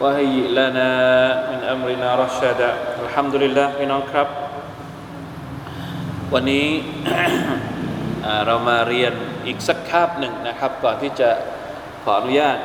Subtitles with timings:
[0.00, 0.90] وهيئ لنا
[1.50, 2.70] من امرنا رشدا
[3.04, 4.28] الحمد لله พี่น้องครับ
[6.34, 6.66] วันนี้
[8.46, 9.12] เรามาเรียน
[9.46, 11.30] อีกสักคาบหนึ่งนะครับ ก่อนที่จะ
[12.02, 12.58] ขออนุญาต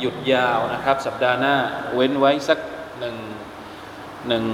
[0.00, 1.54] หยุดยาวนะครับ สัปดาห์หน้า
[1.94, 2.58] เว้นไว้สัก
[3.00, 3.16] หนึ่ง
[4.28, 4.44] หนึ่ง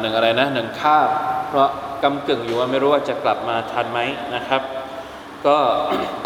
[0.00, 1.08] หนึ่งอะไรนะหนึ่งคาบ
[1.48, 1.68] เพราะ
[2.02, 4.00] กำกึ่งอยู่ว่าไม่รู้ว่าจะกลับมาทันไหม
[4.34, 4.62] นะครับ
[5.46, 5.58] ก็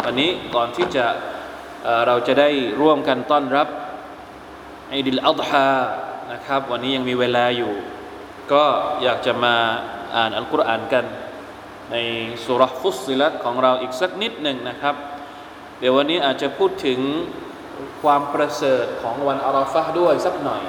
[0.03, 1.05] วันนี้ก่อนที่จะ
[2.07, 2.49] เราจะได้
[2.81, 3.67] ร่วมกันต้อนรับ
[4.94, 5.72] อีดิลอัลฮา
[6.32, 7.72] นะครับ วันนี้ยังมีเวลาอยู่
[8.52, 8.64] ก็
[9.02, 9.54] อยากจะมา
[10.16, 11.04] อ่านอัลกุรอานกัน
[11.90, 11.96] ใน
[12.44, 14.94] สุรฟุสซิลัตของเราอีกสักนิดหนึ่งนะครับ
[15.78, 17.00] เดี๋ยววันนี้อาจจะพูดถึง
[18.02, 20.62] ความประเสริฐของวันอาราฟะด้วยสักหน่อย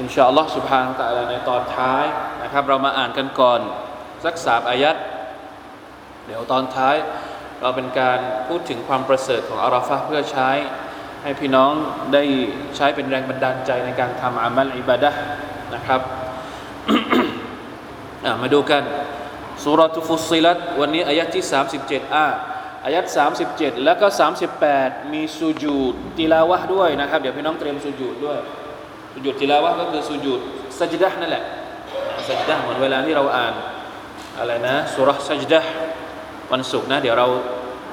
[0.00, 2.04] อินชาอัลลอฮ์สุบฮานตะลาในตอนท้าย
[2.42, 3.60] นะครับ เรามาอ่านกันก่อน
[4.24, 4.96] สักสามอายัด
[6.26, 6.96] เดี๋ยวตอนท้าย
[7.60, 10.50] เราเป็นการพูดถึงความประเสริฐของอาราฟะเพื่อใช้
[11.24, 11.72] ให้พี่น้อง
[12.12, 12.22] ได้
[12.76, 15.10] ใช้เป็นแรงบันดาลใจในการทำอามัลอิบาดะ
[15.74, 16.00] นะครับ
[18.42, 18.82] มาดูกัน
[19.64, 21.44] สุรทุฟุสิลัตวันนี้อายัดที่
[21.80, 22.26] 37อ่า
[22.84, 23.04] อายัด
[23.44, 24.06] 37 แล้วก็
[24.60, 28.38] 38 มีสุญูดติลาวะด้วยนะครับ เดี๋ยวพี่น้องเตรียมสุญูดด้วย
[29.12, 30.40] สุญูดติลาวะก็คือสุญูด
[30.78, 31.44] สัจดะนั่นแหละ
[32.28, 33.54] สัจดะเหมือนเวลาที่เราอ่าน
[34.38, 35.60] อะไรนะสุรสัจดะ
[36.52, 37.26] วันศุกร์นะ เดี๋ยวเรา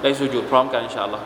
[0.01, 1.25] ได้สุญูดพร้อมกันอินชาอัลลอฮ์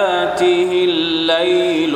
[0.41, 1.95] يأته الليل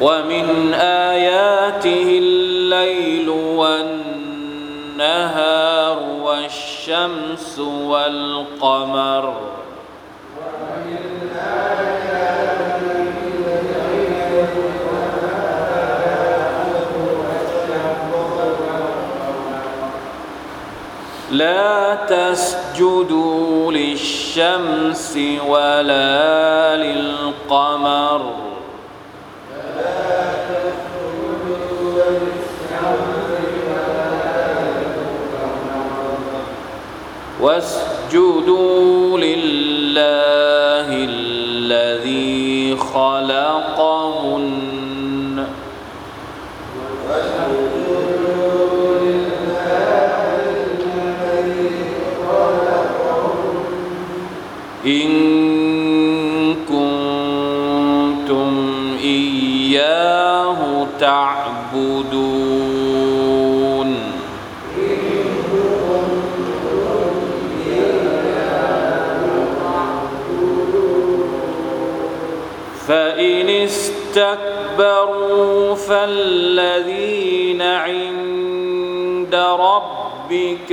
[0.00, 3.28] ومن آياته الليل
[3.60, 4.98] والنهار
[6.22, 9.34] والشمس والقمر.
[10.38, 11.98] ومن آياته
[21.30, 28.20] لا تستطيع تسجدوا للشمس ولا للقمر.
[37.40, 44.67] واسجدوا لله الذي خلقهن
[61.00, 62.88] تعبدون.
[72.88, 80.70] فإن استكبروا فالذين عند ربك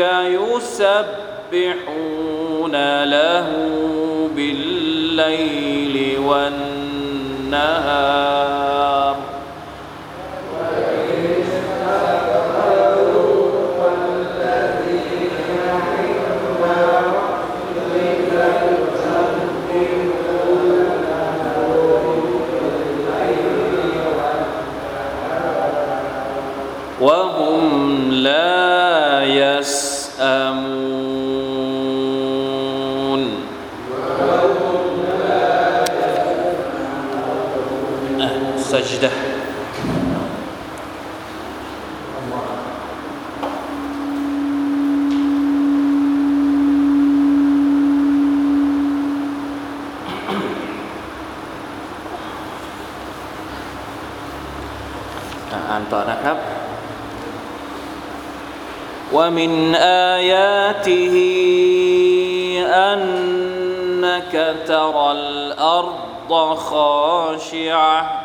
[1.53, 3.47] يسبحون له
[4.35, 7.55] بالليل والنهار.
[59.15, 61.15] ومن آياته
[62.75, 68.21] أنك ترى الأرض خاشعة.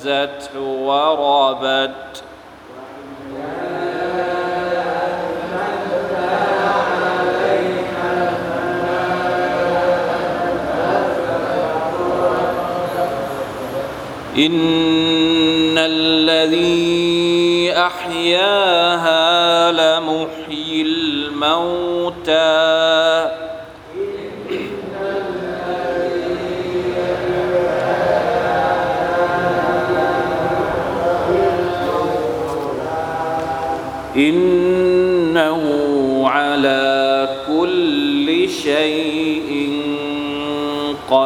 [0.07, 2.23] اهتزت وربت
[14.37, 14.82] إن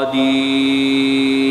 [0.06, 1.42] قدير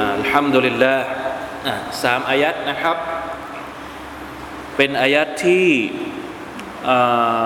[0.00, 1.04] อัลฮัมดุลิลลาห์
[1.66, 2.96] อ่ะสามอายัดนะครับ
[4.76, 5.66] เป็นอายัดที่
[6.88, 7.44] อ่า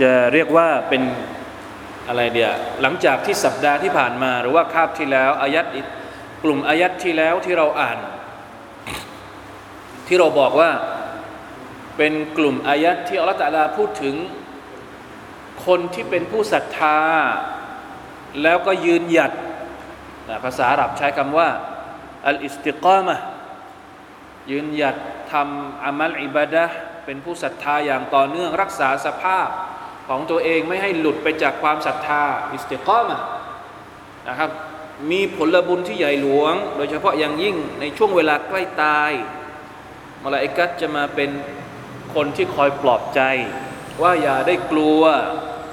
[0.00, 1.02] จะเรียกว่าเป็น
[2.08, 2.50] อะไรเดีย
[2.82, 5.86] หลังจากที่สัปดาห์ที่ผ่านมา หรือว่าคาบที่แล้วอายัดอีก
[6.44, 7.98] กลุ่มอายัดที่แล้วที่เราอ่าน
[10.06, 10.70] ที่เราบอกว่า
[11.97, 14.15] เป็นกลุ่มอายัดที่อัลลอฮฺตะอาลาพูดถึง
[15.65, 16.99] คนที่เป็นผู้ศรัทธา
[18.41, 19.31] แล้วก็ยืนหยัด
[20.29, 21.49] นะภาษาอาหรับใช้คำว่า
[22.27, 23.23] อัลอิสติกามะห์
[24.51, 24.95] ยืนหยัด
[25.31, 26.75] ทำอามัลอิบาดะห์
[27.05, 29.49] เป็นผู้ศรัทธาอย่างต่อเนื่องรักษาสภาพ
[30.07, 32.23] ของตัวเองไม่ให้หลุดไปจากความศรัทธา
[32.53, 33.25] อิสติกามะห์
[34.29, 34.51] นะครับ
[35.11, 39.11] มีผลบุญที่ใหญ่หลวง โดยเฉพาะอย่างยิ่งในช่วงเวลาใกล้ตาย
[40.23, 41.29] มลาอิกัตจะมาเป็น
[42.13, 43.21] คนที่คอยปลอบใจ
[44.01, 45.01] ว่าอย่าได้กลัว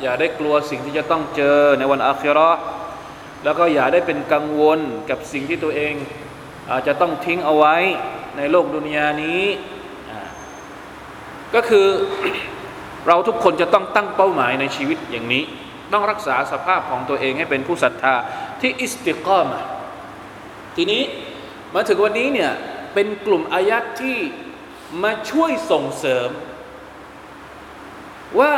[0.03, 2.61] อย่าได้กลัวสิ่งที่จะต้องเจอในวันอาคิราะห์
[3.44, 4.79] แล้วก็อย่าได้เป็นกังวล
[5.11, 5.94] กับสิ่งที่ตัวเอง
[6.71, 7.77] อาจจะต้องทิ้งเอาไว้
[8.37, 9.43] ในโลกดุนยานี้
[11.55, 11.87] ก็คือ
[13.06, 15.44] เราทุกคนจะต้องตั้งเป้าหมายในชีวิตอย่างนี้
[15.93, 18.15] ต้องรักษาสภาพของตัวเองให้เป็นผู้ศรัทธา
[18.61, 19.47] ที่อิสติกาม
[20.77, 21.03] ทีนี้
[21.75, 22.53] มาถึงวันนี้เนี่ย
[22.94, 24.19] เป็นกลุ่มอายัดที่
[25.03, 26.31] มาช่วยส่งเสริม
[28.41, 28.55] ว่า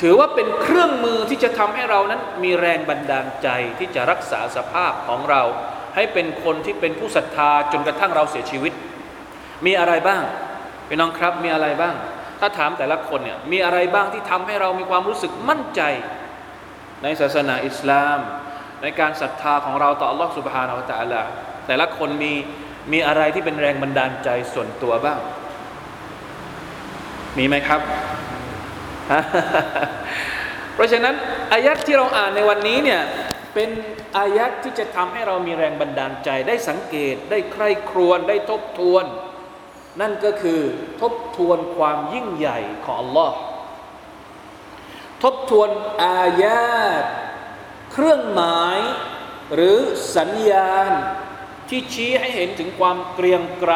[0.00, 3.48] ถือว่าเป็นเครื่องมือที่จะทำให้เรานั้นมีแรงบันดาลใจ
[3.78, 5.42] ที่จะรักษาสภาพของเรา
[5.94, 8.72] ให้เป็นคนที่เป็นผู้ศรัทธาจนกระทั่งเราเสียชีวิต
[9.66, 10.22] มีอะไรบ้าง
[10.88, 11.94] พี่น้องครับมีอะไรบ้าง
[12.40, 15.82] ถ้าถามแต่ละคนเนี่ยมีอะไรบ้างที่ทำให้เรามีความรู้สึกมั่นใจ
[17.02, 18.18] ในศาสนาอิสลาม
[18.82, 21.14] ในการศรัทธาของเราต่อ Allah Subhanahu อฮฺ
[21.66, 22.34] แต่ละคนมี
[22.92, 25.18] มีอะไรที่เป็นแรงบันดาลใจส่วนตัวบ้าง
[27.38, 27.80] มีไหมครับ
[30.74, 31.14] เพราะฉะนั้น
[31.52, 33.02] อายัดที่เราอ่านในวันนี้เนี่ย
[33.54, 33.68] เป็น
[34.18, 39.04] อายัดที่จะทำให้เรามีแรงบันดาลใจ ได้สังเกตได้ใคร่ครวญได้ทบทวน
[40.00, 40.60] นั่นก็คือ
[41.00, 43.30] ทบทวนความยิ่งใหญ่ของ Allah
[45.22, 45.68] ทบทวน
[46.04, 47.04] อายาต
[47.92, 48.78] เครื่องหมาย
[49.54, 49.78] หรือ
[50.16, 50.90] สัญญาณ
[51.69, 53.73] ที่ชี้ให้เห็นถึงความเกรียงไกร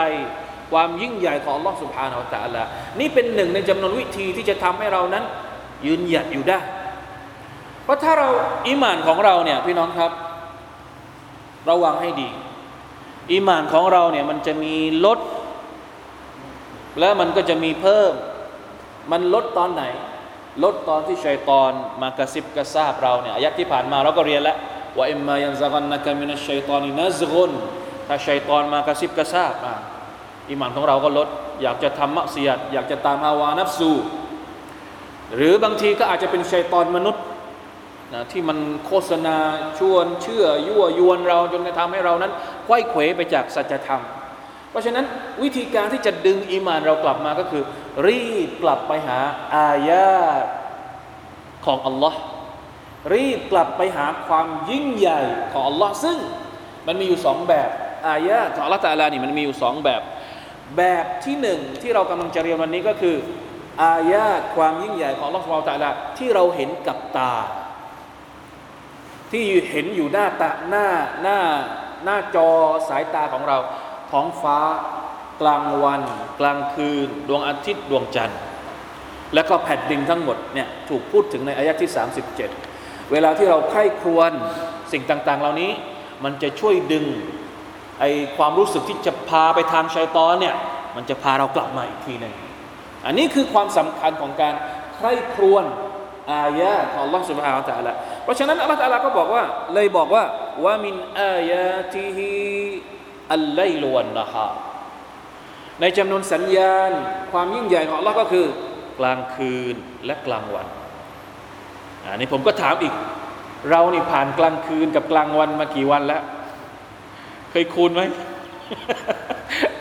[0.71, 2.63] ความยิ่งใหญ่ของ Allah سبحانه และ تعالى
[2.99, 5.23] นี่เป็นหนึ่งในจำนวนวิธีที่จะทำให้เรานั้น
[5.85, 6.59] ยืนหยัดอยู่ได้
[7.83, 8.27] เพราะถ้าเรา
[8.67, 10.11] อิมานของเราเนี่ยพี่น้องครับ
[11.69, 12.29] ระวังให้ดี
[13.31, 14.75] อิมานของเราเนี่ยมันจะมี
[15.05, 15.19] ลด
[16.99, 18.13] แล้วมันก็จะมีเพิ่ม
[19.11, 19.83] มันลดตอนไหน
[20.63, 24.57] ลดตอนที่ชัยตอนมากระซิบกระซาบเราเนี่ยอายักที่ผ่านมาเราก็เรียนแล้ว
[24.96, 27.52] ว่าอิมมายันซะกันนะกะมินัชชัยตอนินัซกุน
[28.06, 29.74] ถ้าชัยตอนมากระซิบกระซาบอะ
[30.50, 31.28] อิมานของเราก็ลด
[31.62, 33.90] อยากจะทำมักเสียดอยากจะตามฮาวานัฟซู
[35.34, 37.24] หรือบางทีก็อาจจะเป็นชัยตอนมนุษย์
[38.14, 39.36] นะที่มันโฆษณา
[39.78, 42.32] ชวนเชื่อยั่วยวนเราจนกระทำให้เรานั้น
[42.64, 44.02] ไขว้เขวไปจากสัจธรรม
[44.70, 45.04] เพราะฉะนั้น
[45.42, 47.62] วิธีการที่จะดึงอีมานเรากลับมาก็คือ
[48.06, 49.18] รีบกลับไปหา
[49.54, 50.18] อายา
[51.64, 52.20] ของอัลลอฮ์
[53.14, 55.20] รีบกลับไปหาความยิ่งใหญ่
[55.52, 56.18] ของอัลลอฮ์ซึ่ง
[56.86, 57.70] มันมีอยู่สองแบบ
[58.06, 60.02] อายาของอัลลอฮ์ตะอาลานี่มันมีอยู่สองแบบ
[60.76, 63.16] แบบที่หนึ่งที่เรากำลังจะเรียนวันนี้ก็คือ
[63.82, 67.34] อายาความยิ่งใหญ่ของลอสวาลตาลาที่เราเห็นกับตา
[69.32, 70.86] ที่เห็นอยู่หน้าตาหน้า
[71.22, 71.38] หน้า
[72.04, 72.48] หน้าจอ
[72.88, 73.58] สายตาของเรา
[74.10, 74.58] ท้องฟ้า
[75.40, 76.02] กลางวัน
[76.40, 78.40] กลางคืน ดวงอาทิตย์ดวงจันทร์
[79.34, 81.90] และก็แผ่นดินทั้งหมดเนี่ยถูกพูดถึงในอายะที่
[82.32, 82.67] 37
[83.11, 84.31] เวลาที่เราใคร่ครวญ
[84.91, 85.71] สิ่งต่างๆ เหล่านี้
[86.23, 87.05] มันจะช่วยดึง
[87.99, 88.05] ไอ
[88.37, 90.55] ความรู้สึกที่จะพาไปทางชัยตอนเนี่ย
[90.95, 92.35] มันจะพาเรากลับมาอีกทีหนึ่ง
[93.05, 94.53] อันนี้คือความสำคัญของการ
[94.95, 95.65] ใคร่ครวญ
[96.31, 100.23] อายะของ Allah سبحانه และ تعالى เพราะฉะนั้น Allah تعالى ก็บอกว่าเลยบอกว่า
[100.65, 102.29] ว่ามินอายาติฮิ
[103.33, 104.47] อัลไลลวันนะฮา
[105.81, 106.91] ในจำนวนสัญญาณ
[107.31, 108.45] ความยิ่งใหญ่ของ Allah ก็คือ
[108.99, 109.75] กลางคืน
[110.05, 110.67] และกลางวัน
[112.10, 112.94] อันนี้ผมก็ถามอีก
[113.70, 116.22] เรานี่ผ่านกลางคืนกับกลางวันมากี่วันแล้ว
[117.50, 118.02] เคยคูณไหม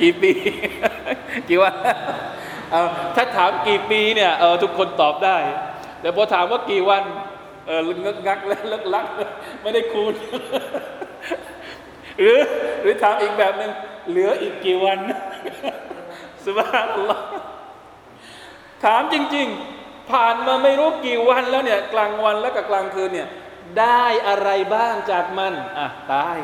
[0.01, 0.31] กี่ปี
[1.49, 1.73] กี่วัน
[2.71, 2.83] เอา
[3.15, 5.37] ถ้าถามกี่ปีเนี่ยเออทุกคนตอบได้
[6.01, 7.03] แต่พอถามว่ากี่วัน
[7.67, 9.05] เออลึกงักแล้วลึกลัก
[9.61, 10.13] ไม่ได้คูณ
[12.19, 12.39] หรือ
[12.81, 13.71] หรือถามอีกแบบหนึ่ง
[14.09, 14.97] เหลืออีกกี่วัน
[16.45, 17.23] สุบฮานัลลอฮ์
[18.85, 19.76] ถามจริง ๆ
[20.11, 23.27] ผ่านมาไม่รู้กี่วันแล้วเนี่ยกลางวันแล้วกับกลางคืนเนี่ย
[23.79, 26.39] ได้อะไรบ้างจากมันอะตาย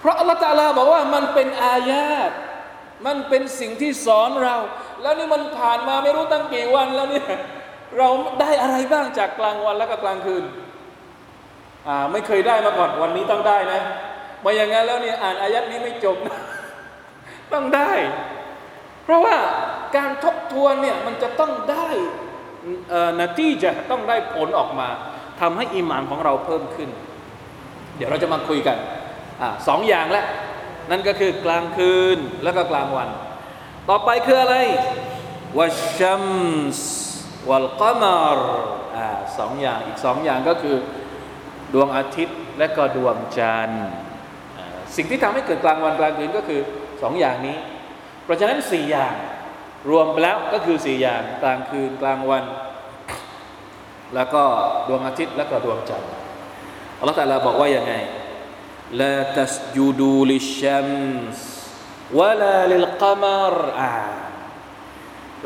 [0.00, 2.30] เพราะอัลลอฮฺตาลาบอกว่ามันเป็นอายาต
[3.06, 4.56] มันเป็นสิ่งที่สอนเรา
[5.02, 7.26] แล้วนี่มันผ่านมาไม่รู้ตั้งกี่วันแล้วเนี่ย
[7.98, 8.08] เรา
[8.40, 10.44] ได้อะไรบ้างจากกลางวันแล้วก็กลางคืน
[11.88, 13.80] อ่าไม่เคยได้มาก่อนวันนี้ต้องได้นะ
[14.44, 16.38] มาอย่างนั้นแล้วเนี่ยอ่านอายัดนี้ไม่จบนะ
[17.52, 17.92] ต้องได้
[19.04, 19.36] เพราะว่า
[19.96, 21.88] การทบทวนเนี่ยมันจะต้องได้
[23.20, 24.88] นาทีจะต้องได้ผลออกมา
[25.40, 26.90] ทำให้อิมานของเราเพิ่มขึ้น
[27.96, 28.76] เดี๋ยวเราจะมาคุยกัน
[29.40, 30.26] อสองอย่างแล้ว
[30.90, 33.08] นั่นก็คือกลางคืนแล้วก็กลางวัน
[33.88, 34.56] ต่อไปคืออะไร
[35.58, 36.24] วัชชัม
[36.78, 36.90] ส์
[37.48, 38.38] วัลกามาร
[39.38, 40.76] สองอย่างอีกสองอย่างก็คือ
[41.74, 43.86] ดวงอาทิตย์และก็ดวงจันทร์
[44.96, 46.60] สิ่งที่ทำให้เกิดกลางวันกลางคืนก็คือ
[47.02, 47.56] สองอย่างนี้
[48.24, 49.14] เพราะฉะนั้นสี่อย่าง
[49.88, 52.44] รวมแล้วก็คือสี่อย่างกลางคืนกลางวัน
[54.14, 54.42] แล้วก็
[54.88, 56.10] ดวงอาทิตย์แล้วก็ดวงจันทร์
[56.98, 57.94] อัลลอฮฺตะลาบอกว่ายังไง
[59.00, 60.88] ลาตัสยูดูลิชัม
[61.36, 61.48] ส์
[62.18, 63.94] วะลาลิลกามารอา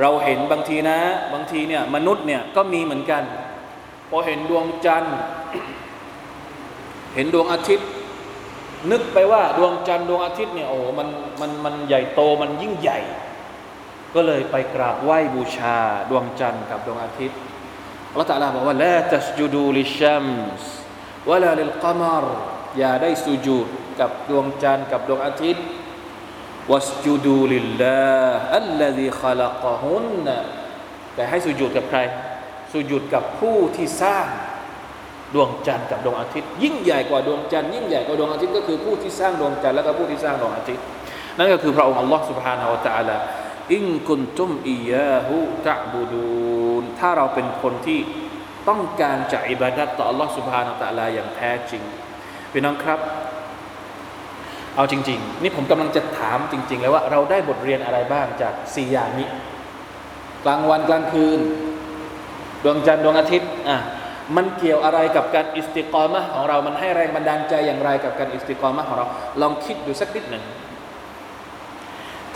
[0.00, 0.99] เราเห็นบางทีนะ
[1.33, 3.23] บางทีเนี่ยมนุษย์เนี่ยก็มีเหมือนกัน
[4.11, 5.17] พอเห็นดวงจันทร์
[7.14, 7.88] เห็นดวงอาทิตย์
[8.91, 11.09] นึกไปว่าดวงจันทร์ดวงอาทิตย์เนี่ยโอ้มัน
[11.41, 12.99] มันมันใหญ่โตมันยิ่งใหญ่
[14.15, 15.77] ก็เลยไปกราบไหว้บูชา
[16.10, 17.38] ดวงจันทร์กับดวงอาทิตย์
[18.12, 20.25] อัลลอฮฺตะลาบอกว่าละตัสจุดูลิชัม
[20.60, 20.72] ส์
[21.29, 22.25] วะลาลิลกามาร
[22.77, 23.68] อย่าได้สุญูด
[24.00, 25.63] กับดวงจันทร์กับดวงอาทิตย์
[26.72, 28.01] วัสจุดูลิลลา
[28.58, 30.27] อัลลซีขลักฮุน
[31.15, 32.00] แต่ให้สุญูดกับใคร
[32.72, 34.27] สุญูดกับผู้ที่สร้าง
[35.34, 40.84] ดวงจันทร์กับดวงอาทิตย์ ยิ่งใหญ่กว่าดวงจันทร์ยิ่งใหญ่กว่าดวงอาทิตย์ก็คือผู้ที่สร้างดวงจันทร์และก็ผู้ที่สร้างดวงอาทิตย์
[41.38, 43.18] นั่นก็คือพระองค์ Allah سبحانه และ تعالى
[43.73, 48.00] อิงกุนตุมอียาหูตะบูดูนถ้าเราเป็นคนที่
[48.68, 51.83] ต้องการจะอิบาดัตต่อ Allah سبحانه และ تعالى อย่างแท้จริง
[52.52, 53.00] พี่น้องครับ
[54.76, 59.28] เอาจริง ๆ นี่ผมกำลังจะถามจริง ๆ แล้วว่าเราได้บทเรียนอะไรบ้างจากสี่อย่างนี้
[60.44, 61.40] กลางวันกลางคืน
[62.64, 63.78] ดวงจันทร์ดวงอาทิตย์อะ
[64.37, 69.06] มันเกี่ยวอะไรกับการอิสติกรมะของเรา มันให้แรงบันดาลใจอย่างไรกับการอิสติกรมะของเรา
[69.40, 70.44] ลองคิดดูสักนิดหนึ่ง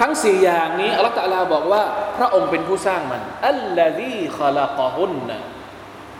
[0.00, 1.82] ทั้งสี่อย่างนี้อัลลอฮฺตะอาลาบอกว่า
[2.16, 5.38] พระองค์เป็นผู้สร้างมันالذي خلقهنนะ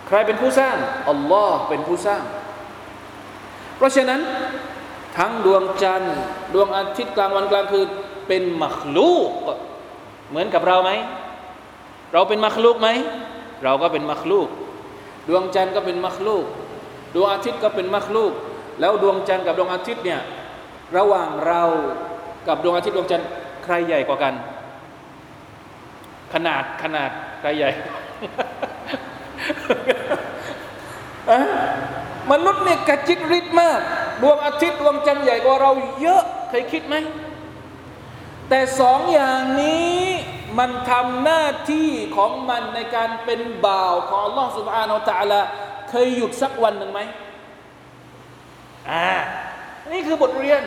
[0.07, 0.77] ใครเป็นผู้สร้าง
[1.11, 2.23] อัลลอฮ์เป็นผู้สร้าง
[3.77, 4.21] เพราะฉะนั้น
[5.19, 6.17] ทั้งดวงจันทร์
[6.55, 7.89] ดวงอาทิตย์กลางวันกลางคืน
[8.29, 9.31] เป็นมักลูก
[10.31, 10.91] เหมือนกับเราไหม
[12.13, 12.89] เราเป็นมักลูกไหม
[13.65, 14.49] เราก็เป็นมักลูก
[15.29, 16.45] ดวงจันทร์ก็เป็นมักลูก
[17.15, 18.33] ดวงอาทิตย์ก็เป็นมักลูก
[18.81, 20.21] แล้วดวงจันทร์กับดวงอาทิตย์เนี่ย
[20.97, 21.63] ระหว่างเรา
[22.49, 23.29] กับดวงอาทิตย์ดวงจันทร์
[23.69, 24.35] ใครใหญ่กว่ากัน
[26.35, 27.11] ขนาดขนาด
[27.41, 27.71] ใครใหญ่
[32.33, 33.81] มนุษย์เนี่ยกระจิตริดมาก
[34.23, 35.71] ดวงอาทิตย์ดวงจันทร์ใหญ่กว่าเรา
[36.01, 36.95] เยอะเคยคิดไหม
[38.49, 39.97] แต่สองอย่างนี้
[40.59, 45.45] มันทำหน้าที่ของมันในการเป็นบ่าวของลลองสุภาโนาอัลลอฮ
[45.91, 47.01] เคยหยุดสักวันหนึ่งไหม
[48.91, 49.09] อ่า
[49.93, 50.63] นี่คือบทเรียน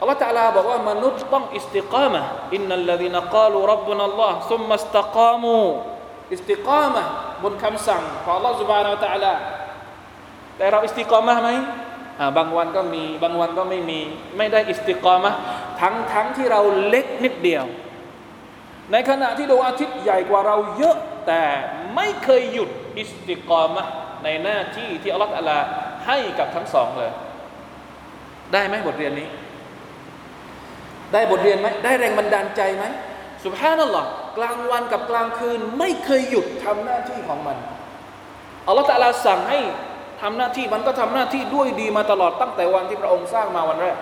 [0.00, 2.22] อัลลอฮ์ تعالى บอกว่ามนุษย์ต้องอิสติกามะ
[2.54, 5.60] อินนัลลดีนกาลูรับบุนัลลอฮ์ซุมมัสตะกามู
[6.32, 7.02] อิสติกามะ
[7.42, 9.32] บนคำสั่งของอัลลอฮ์ سبحانه และ تعالى
[10.56, 11.50] แต่เราอิสติกามะไหม
[12.36, 14.00] บางวันก็มีบางวันก็ไม่มี
[14.36, 15.32] ไม่ได้อิสติกรมะ
[15.80, 17.64] ทั้งทั้งที่เราเล็กนิดเดียว
[18.92, 21.42] ในขณะที่ดวงอาทิตย์ใหญ่กว่าเราเยอะ แต่
[21.94, 23.84] ไม่เคยหยุดอิสติกรมะ
[24.24, 25.50] ในหน้าที่ที่อัลลอฮฺ
[26.06, 27.12] ให้กับทั้งสองเลย
[28.52, 29.28] ได้ไหมบทเรียนนี้
[31.13, 32.85] ได้บทเรียนไหมได้แรงบันดาลใจไหม
[33.43, 34.05] สุภาพนั่นหรอ
[34.37, 37.57] กลางวันกับกลางคืนไม่เคยหยุดทำหน้าที่ของมัน
[38.67, 39.59] อัลลอฮฺตะลาสั่งให้
[40.21, 43.97] ทำหน้าที่มันก็ทำหน้าที่ด้วยดีมาตลอดตั้งแต่วันที่พระองค์สร้างมาวันแรก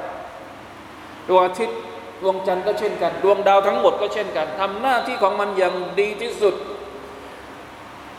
[1.27, 1.79] ดวงอาทิตย์
[2.21, 6.55] ดวงจันทร์ก็เช่นกัน ดวงดาวทั้งหมดก็เช่นกันทำหน้าที่ของมันอย่างดีที่สุด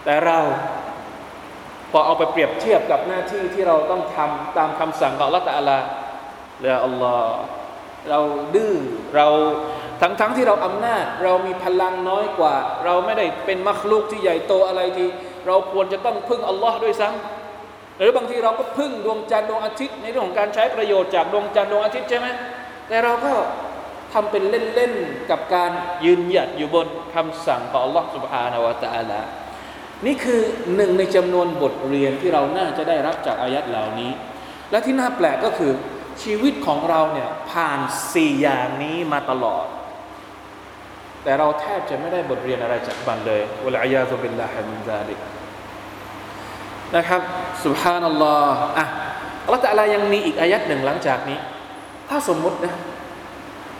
[0.04, 0.38] แต่เรา
[1.90, 5.78] พอเอาไปเปรียบเทียบกับหน้าที่ที่เราต้องทำตามคำสั่งของอัลลอฮฺตะลา
[6.60, 7.34] เรืออัลลอฮ์
[8.10, 8.20] เรา
[8.54, 8.74] ดื้อ
[9.16, 9.26] เรา
[10.00, 15.08] ทั้งๆทที่เราอำนาจ เรามีพลังน้อยกว่า เราไม่ได้เป็นมัคลูกที่ใหญ่โตอะไรที่
[15.46, 22.26] เราควรจะต้องพึ่งอัลลอฮ์ด้วยซ้ำหรือบางทีเราก็พึ่งดวงจันทร์ดวงอาทิตย์ในเรื่องของการใช้ประโยชน์จากดวงจันทร์ดวงอาทิตย์ใช่ไหม
[22.88, 23.32] แต่เราก็
[24.12, 25.70] ทำเป็นเล่นๆกับการ
[26.04, 29.20] ยืนหยัดอยู่บนคำสั่งของอัลลอฮ์สุบฮานาวะตะอัลา
[30.06, 30.40] นี่คือ
[30.76, 34.12] หนึ่งในจำนวนบทเรียนที่เราน่าจะได้รับจากอายัดเหล่านี้
[34.70, 35.72] และที่น่าแปลกก็คือ
[36.22, 37.80] ชีวิตของเราเนี่ยผ่าน
[38.14, 39.66] สี่อย่างนี้มาตลอด
[41.22, 45.18] แต่เราแทบจะไม่ได้บทเรียนอะไรจากมันเลยวะลัยยาตุบิลลาฮิมินซาลิก
[46.96, 47.20] นะครับ
[47.64, 48.86] สุบฮานัลลอฮ์อะ
[49.44, 51.38] อัลลอฮฺตะลายังมีอีกอายัดหนึ่งหลังจากนี้
[52.08, 52.74] ถ้าสมมุตินะ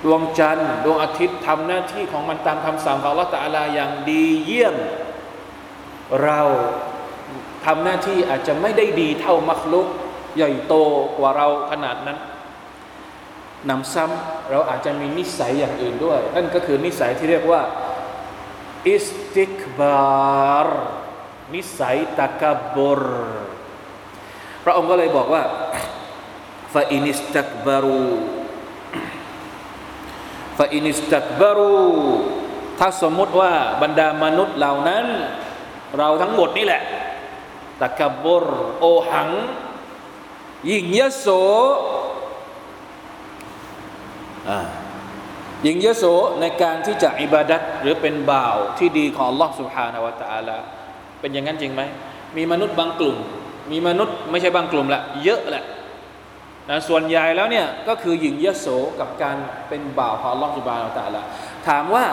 [0.04, 4.76] ดวงจันทร์ดวงอาทิตย์ทำหน้าที่ของมันตามคำสั่งของอัลลอฮฺตะลาอย่างดีเยี่ยม
[6.24, 6.40] เรา
[7.66, 9.86] ทำหน้าที่อาจจะไม่ได้ดีเท่าمخلوق
[10.36, 10.74] ใหญ่โต
[11.18, 12.18] กว่าเราขนาดนั้น
[13.70, 17.62] หนำซ้ำเราอาจจะมีนิสัยอย่างอื่นด้วย นั่นก็คือนิสัยที่เรียกว่า
[18.88, 20.84] استكبار
[21.54, 23.02] นิสัยتكبر
[24.64, 25.42] พระองค์ก็เลยบอกว่า
[26.74, 31.86] فإن استكبروا فإن استكبروا
[32.78, 35.06] ถ้าสมมุติว่าบรรดามนุษย์เหล่านั้น
[35.98, 36.82] เราทั้งหมดนี่แหละ
[37.80, 38.44] ตะกบร
[38.78, 39.30] โอหัง
[40.69, 41.27] ยิ่งยโส
[45.65, 46.03] ยิ่งยโส
[46.41, 50.57] ในการที่จะอิบาดัตหรือเป็นบ่าวที่ดีของ Allah سبحانه และ تعالى
[51.19, 51.81] เป็นอย่างนั้นจริงไหม
[52.37, 53.17] มีมนุษย์บางกลุ่ม
[53.71, 55.65] มีมนุษย์ไม่ใช่บางกลุ่มละเยอะแหละ
[56.69, 58.67] นะส่วนใหญ่แล้วเนี่ยก็คือหญิงยโส
[58.99, 59.37] กับการ
[59.69, 61.21] เป็นบ่าวของ Allah سبحانه และ تعالى
[61.67, 62.05] ถามว่า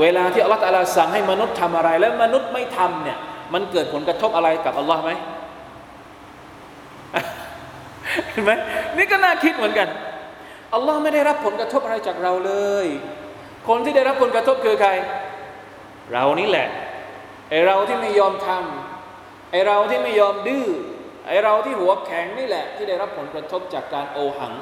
[0.00, 3.18] เวลาที่ Allah تعالى สั่งให้มนุษย์ทำอะไร แล้วมนุษย์ไม่ทำเนี่ย
[3.54, 5.10] มันเกิดผลกระทบอะไรกับ Allah ไหม
[8.31, 8.51] เห็นไหม
[8.97, 9.87] นี่ก็น่าคิดเหมือนกัน
[10.73, 12.53] อัลลอฮ์ไม่ได้รับผลกระทบอะไรจากเราเล
[12.85, 12.87] ย
[13.67, 14.91] คนที่ได้รับผลกระทบคือใคร
[16.11, 16.67] เรานี่แหละ
[17.49, 20.67] ไอเราที่ไม่ยอมทำไอเราที่ไม่ยอมดื้อ
[21.27, 24.53] ไอเราที่หัวแข็งนี่แหละ ที่ได้รับผลกระทบจากการโอหัง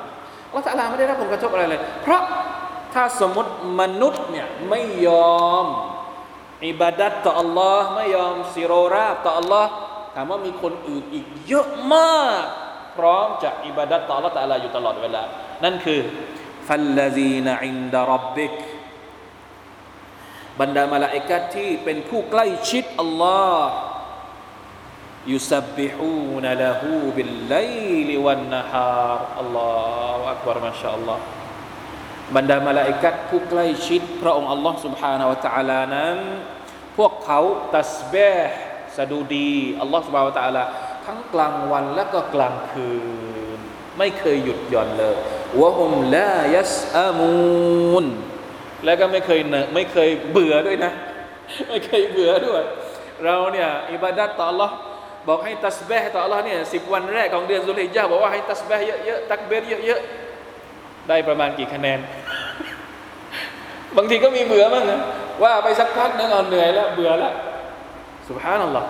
[0.48, 2.22] อัลลอฮ์ไม่ได้รับผลกระทบอะไรเลย เพราะ
[2.94, 5.66] ถ้าสมมติมนุษย์เนี่ยไม่ยอม
[6.68, 9.70] عبادةต่ออัลลอฮ์ไม่ยอมศิโรราบต่ออัลลอฮ์
[10.16, 12.46] ถามว่ามีคนอื่นอีกเยอะมาก
[12.97, 15.23] พร้อมจะอิบาดัตต่ออัลลอฮ์แต่ละอยู่ตลอดเวลา
[15.65, 16.01] นั่นคือ
[16.69, 18.55] ฟัลลซีนอินดารับบิก
[20.61, 23.71] บรรดามาลาอิกัดที่เป็นผู้ใกล้ชิดอัลลอฮ์
[25.33, 27.57] ยุสบิฮูนละหูบิลไล
[28.09, 29.73] ลิวันนฮารอัลลอ
[30.19, 31.23] ฮฺอักบารมาชาอัลลอฮ์
[32.37, 36.17] บรรดามาลาอิกัดผู้ใกล้ชิดพระองค์อัลลอฮ์ سبحانه และ تعالى นั้น
[36.97, 37.41] พวกเขา
[37.77, 38.57] ตัสเบห์
[38.99, 40.65] สะดุดีอัลลอฮ์ سبحانه และ تعالى
[41.06, 42.92] ทั้งกลางวันและก็กลางคื
[43.58, 43.60] น
[43.98, 45.16] ไม่เคยหยุดหย่อนเลย
[45.62, 48.06] وهم لا يسأمون
[48.86, 50.92] แล้วก็ไม่เคยเนไม่เคยเบื่อด้วยนะ
[51.70, 52.64] ไม่เคยเบื่อด้วย
[53.26, 54.72] เราเนี่ยอิบาดัตต่อ Allah
[55.28, 62.00] บอกให้ตัสบห์ต่อ Allah เนี่ยสิบวันแรกของเดือนสุลิยาบอกว่าให้ตัสบห์เยอะๆตักเบรเยอะๆได้ประมาณกี่คะแนน
[63.98, 65.00] บางทีก็มีเบื่อบ้างนะ
[65.44, 67.34] ว่าไปสักพักนึงเอาเหนื่อยแล้วเบื่อแล้ว
[68.28, 68.86] สุภาพนั่นหรอ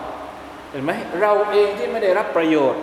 [0.73, 2.81] เห็นไหมเราเองที่ไม่ได้รับประโยชน์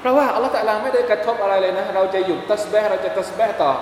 [0.00, 3.72] เพราะว่าอัลลอฮฺตะลาไม่ได้กระทบอะไรเลยนะ เราจะหยุดตัสบเราจะตัสบต่อ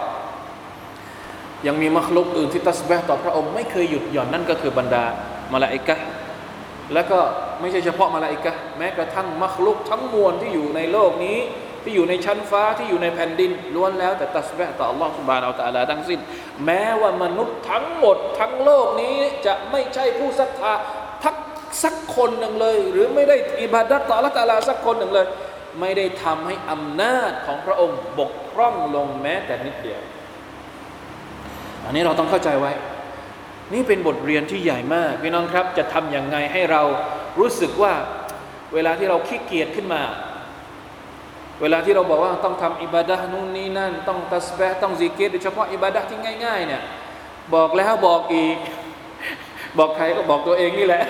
[1.66, 5.04] ยังมีมัคลุกอื่นที่ตัสบต่อพระองค์ไม่เคยหยุดหย่อนนั่นก็คือบรรดา
[5.52, 5.96] มาลาอิกะ
[6.94, 7.18] แล้วก็
[7.60, 11.38] ไม่ใช่เฉพาะมาลาอิกะแม้กระทั่งมัคลุกทั้งมวลที่อยู่ในโลกนี้
[11.82, 16.20] ที่อยู่ในชั้นฟ้าที่อยู่ในแผ่นดินล้วนแล้วแต่ตัสบต่ออัลลอฮฺสุบานอัลตะลาทั้งสิ้น
[16.64, 20.72] แม้ว่ามนุษย์ทั้งหมดทั้งโลกนี้จะไม่ใช่ผู้ศรัทธา
[21.82, 25.26] สักคนหนึ่งเลย หรือไม่ได้อิบาดัตต่ออัลลอฮฺตะลาสักคนหนึ่งเลย
[25.80, 30.00] ไม่ได้ทำให้อำนาจของพระองค์บกพร่องลงแม้แต่นิดเดียว
[31.84, 32.72] อันนี้เราต้องเข้าใจไว้
[33.74, 36.82] นี่เป็นบทเรียนที่ใหญ่มากพี่น้องครับ จะทำอย่างไงให้เรา
[37.38, 37.92] รู้สึกว่า
[38.74, 40.02] เวลาที่เราขี้เกียจขึ้นมา
[41.62, 46.82] เวลาที่เราบอกว่าต้องทำอิบาดะนู่นนี่นั่น ต้องตัสบะต้องซิกเกตโดยเฉพาะอิบาดะที่ง่าย ๆ เนี่ย
[47.54, 48.56] บอกแล้วบอกอีก
[49.78, 51.04] บอกใครก็บอกตัวเองนี่แหละ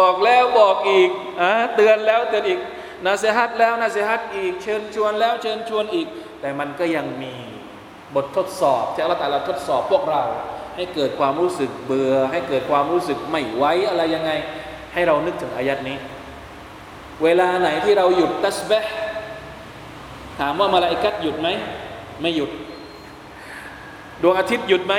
[0.00, 1.10] บอกแล้วบอกอีก
[1.40, 2.60] อะเตือนแล้วเตือนอีก
[3.06, 6.06] นาเซฮัตแล้วนาเซฮัตอีก เชิญชวนแล้วเชิญชวนอีก
[6.40, 7.34] แต่มันก็ยังมี
[8.14, 10.22] บททดสอบที่อัลลอฮฺตะอาลาทดสอบพวกเรา
[10.76, 14.30] ให้เกิดความรู้สึกเบื่อ ให้เกิดความรู้สึกไม่ไหวอะไรยังไง
[14.92, 15.96] ให้เรานึกถึงอายัดนี้
[17.22, 18.84] เวลาไหนที่เราหยุดตัสบะ
[20.40, 21.48] ถามว่ามาลาอิกัดหยุดไหม
[22.20, 22.50] ไม่หยุด
[24.22, 24.94] ดวงอาทิตย์หยุดไหม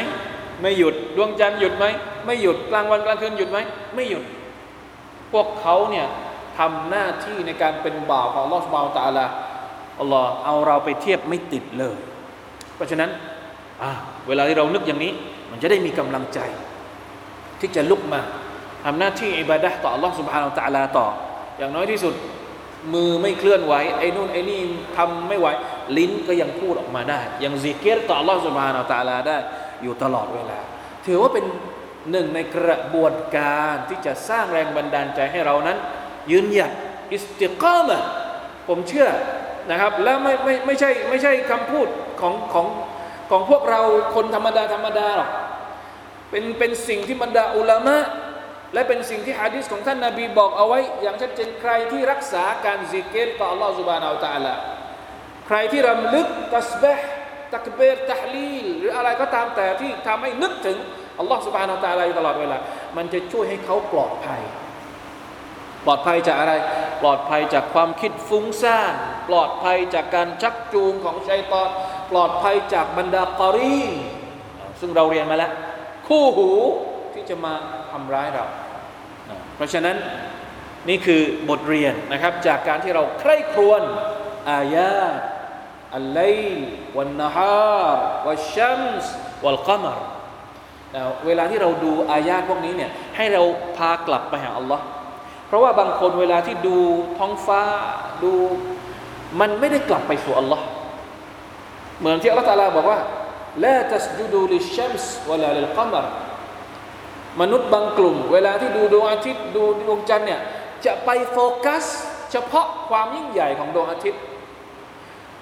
[0.61, 1.85] ไม่หยุด ดวงจันทร์หยุดไหม
[2.25, 3.57] ไม่หยุด กลางวันกลางคืนหยุดไหม
[3.95, 4.23] ไม่หยุด
[5.31, 6.07] พวกเขาเนี่ย
[6.59, 9.25] ทำหน้าที่ในการเป็นบ่าวของลอสบาวตาลา
[9.99, 11.97] อัลลอฮ์เอาเราไปเทียบไม่ติดเลย
[12.75, 13.09] เพราะฉะนั้น
[14.27, 15.11] เวลาที่เรานึกอย่างนี้
[15.51, 16.39] มันจะได้มีกำลังใจ
[17.59, 18.21] ที่จะลุกมา
[18.83, 21.07] ทำหน้าที่อิบาดะต่อลอสุบฮานอัลตาลาต่อ
[21.57, 22.13] อย่างน้อยที่สุด
[22.93, 24.59] มือไม่เคลื่อนไหวไอ้นู่นไอ้นี่
[24.97, 25.47] ทำไม่ไหว
[25.97, 29.37] ลิ้นก็ยังพูดออกมาได้ ยังซิกเกตต่อลอสุบฮานอัลตาลาได้
[29.83, 30.59] อยู่ตลอดเวลา
[31.05, 31.45] ถือว่าเป็น
[32.11, 35.77] หนึ่งในกระบวนการที่จะสร้างแรงบันดาลใจให้เรานั้น
[36.31, 36.71] ยืนหยัด
[37.13, 38.01] อิสติกามะ
[38.67, 39.09] ผมเชื่อ
[39.69, 41.87] นะครับและไม่ไม่ไม่ใช่ไม่ใช่คำพูด
[42.21, 42.67] ของของ
[43.29, 43.81] ของพวกเรา
[44.15, 45.29] คนธรรมดาธรรมดาหรอก
[46.29, 47.97] เป็นเป็นสิ่งที่บรรดาอุลามะ
[48.73, 54.53] และเป็นสิ่งที่ฮะดิษของท่านนาบีบอกเอาไว้ อย่างชัดเจนใครที่รักษาการซิกเกตต่ออัลลอฮฺสุบานอัลตะลา
[55.47, 57.09] ใครที่รำลึกตัสเบห์
[57.53, 62.57] ตักเบรตัฮลีหรืออะไรก็ตามแต่ที่ทำให้นึกถึงัลลอฮ์สุบานอัตาอะไรตลอดเวลา
[62.97, 64.41] มันจะช่วยให้เขาปลอดภัย
[65.85, 66.53] ปลอดภัยจากอะไร
[67.01, 68.93] ปลอดภัยจากความคิดฟุ้งซ่าน
[69.29, 71.69] ปลอดภัยจากการชักจูงของชัยตอน
[72.11, 73.81] ปลอดภัยจากบรรดากรี
[74.79, 75.51] ซึ่งเราเรียนมาแล้ว
[76.07, 76.49] คู่หู
[77.13, 77.53] ที่จะมา
[77.91, 78.45] ทำร้ายเรา
[79.55, 79.97] เพราะฉะนั้น
[80.89, 83.81] นี่คือบทเรียนนะครับจากการที่เราใคร่ครวญ
[84.51, 90.05] آية الليل والنهار والشمس والقمر
[91.25, 93.41] เวลาที่เราดูآيةพวกนี้เนี่ยให้เรา
[93.77, 94.83] พากลับไปหาอัลลอฮ์
[95.47, 96.77] เพราะว่าบางคนเวลาที่ดู
[97.17, 97.61] ท้องฟ้า
[98.23, 98.31] ดู
[99.39, 100.65] มันไม่ได้กลับไปสู่อัลลอฮ์
[101.99, 102.99] เหมือนที่อัลลอฮ์ตะอาลาบอกว่า
[103.63, 106.05] لا تسجدوا للشمس ولا للقمر
[107.41, 110.41] มนุษย์บางกลุ่ม เวลาที่ดูดวงอาทิตย์ดูดวงจันทร์เนี่ย
[110.85, 111.83] จะไปโฟกัส
[112.31, 114.21] เฉพาะความยิ่งใหญ่ของดวงอาทิตย์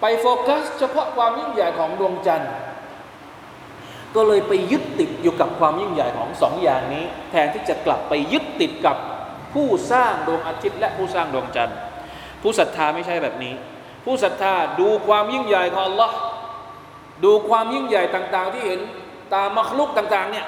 [0.01, 2.51] ไปโฟกัส เฉพาะความยิ่งใหญ่ของดวงจันทร์
[4.15, 8.97] ก็เลยไปยึดติดอยู่กับความยิ่งใหญ่ของสองอย่างนี้ แทนที่จะกลับไปยึดติดกับ
[9.53, 11.77] ผู้สร้างดวงอาทิตย์และผู้สร้างดวงจันทร์
[12.41, 13.53] ผู้ศรัทธาไม่ใช่แบบนี้
[14.05, 16.11] ผู้ศรัทธาดูความยิ่งใหญ่ของ Allah
[17.23, 18.79] ดูความยิ่งใหญ่ต่างๆ ที่เห็น
[19.33, 20.45] ตามมัคลุกต่างๆเนี่ย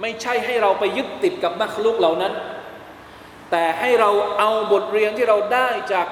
[0.00, 2.32] ไม่ใช่ให้เราไปยึดติดกับมัคลุกเหล่านั้น
[3.50, 6.06] แต่ให้เราเอาบทเรียนที่เราได้จาก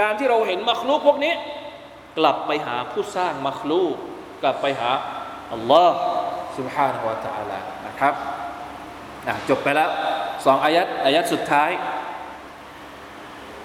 [0.00, 1.34] การที่เราเห็นมัคลุกพวกนี้
[2.18, 3.96] กลับไปหาผู้สร้างมัคลุก
[4.42, 4.90] กลับไปหา
[5.53, 5.97] อัลลอฮ์
[6.57, 8.13] سبحانه และ تعالى นะครับ
[9.49, 9.89] จบไปแล้ว
[10.45, 11.71] สองอายัดอายัดสุดท้าย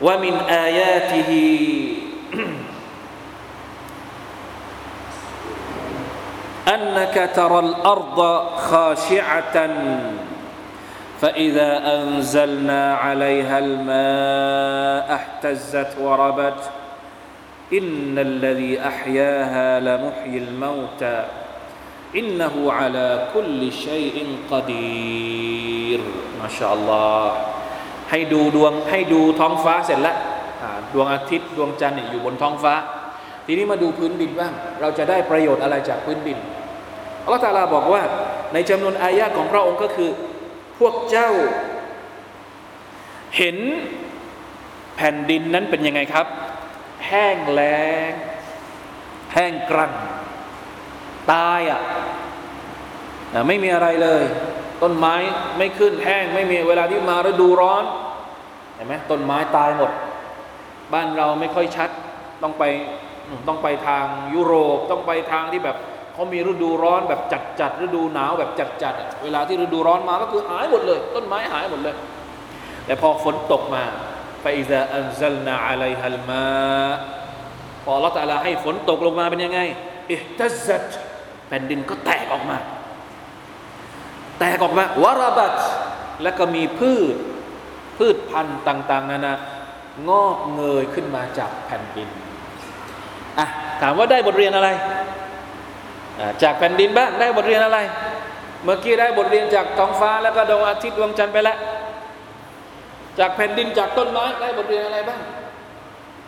[0.07, 1.45] ว่ามินอายาติฮิ
[6.75, 8.19] أنك ترى الأرض
[8.57, 9.57] خاشعة
[11.21, 16.71] فإذا أنزلنا عليها الماء اهتزت وربت
[17.73, 21.25] إن الذي أحياها لمحيي الموتى
[22.18, 26.02] อินนะฮูอาลาคุลิชัยอินกดีร
[26.42, 27.36] มาชาอัลลอฮ์
[28.12, 30.18] ให้ดูดวงให้ดูท้องฟ้าเสร็จแล้ว
[30.94, 32.74] ดวงอาทิตย์ดวงจันทร์อยู่บนท้องฟ้า
[33.46, 36.38] ทีนี้มาดูพื้นดินบ้าง เราจะได้ประโยชน์อะไรจากพื้นดิน
[37.24, 38.04] อัลลอฮฺตาลาบอกว่า
[38.54, 40.12] ในจำนวนอายะของพระองค์ก็คือ
[40.80, 41.30] พวกเจ้า
[43.38, 43.58] เห็น
[44.96, 46.28] แผ่นดินนั้นเป็นยังไงครับ
[47.08, 48.12] แห้งแล้ง
[49.34, 49.94] แห้งกรัง่ง
[51.34, 51.82] ตายอะ
[53.48, 54.24] ไม่มีอะไรเลย
[54.84, 55.16] ต้นไม้
[55.58, 57.84] ไม่ขึ้นแห้ง ไม่มีเวลาที่มาฤดูร้อน
[58.76, 59.92] เห็นไหมต้นไม้ตายหมด
[60.94, 61.90] บ้านเราไม่ค่อยชัด
[62.44, 62.64] ต้องไป
[63.48, 65.78] ต้องไปทางยุโรป ต้องไปทางที่แบบ
[66.14, 71.96] เขามีฤดูร้อนแบบจัดจัดฤดูหนาวแบบจัดจัดเวลาที่ฤดูร้อนมาก็คือหายหมดเลย ต้นไม้หายหมดเลย
[72.86, 73.84] แต่พอฝนตกมา
[74.42, 76.46] ไปอิซาอันซัลนาอะลัยฮัลมา
[77.84, 79.60] พอละตาลาให้ฝนตกลงมาเป็นยังไง
[80.12, 80.92] อิฮตัซัต
[81.48, 82.58] แผ่นดินก็แตกออกมา
[84.40, 85.54] แตกออกมาวารบัต
[86.24, 87.16] แล้วก็มีพืช
[87.98, 89.34] พืชพันธุ์ต่าง ๆนานา
[90.10, 92.08] งอกเงยขึ้นมาจากแผ่นดิน
[93.40, 93.46] อะ
[93.82, 94.70] ถามว่าได้บทเรียนอะไร
[96.44, 97.80] จากแผ่นดินบ้างได้บทเรียนอะไร
[98.64, 101.58] เมื่อกี้ได้บทเรียนจากท้องฟ้าแล้วก็ดวงอาทิตย์ดวงจันทร์ไปแล้ว
[103.20, 105.20] จากแผ่นดินจากต้นไม้ได้บทเรียนอะไรบ้าง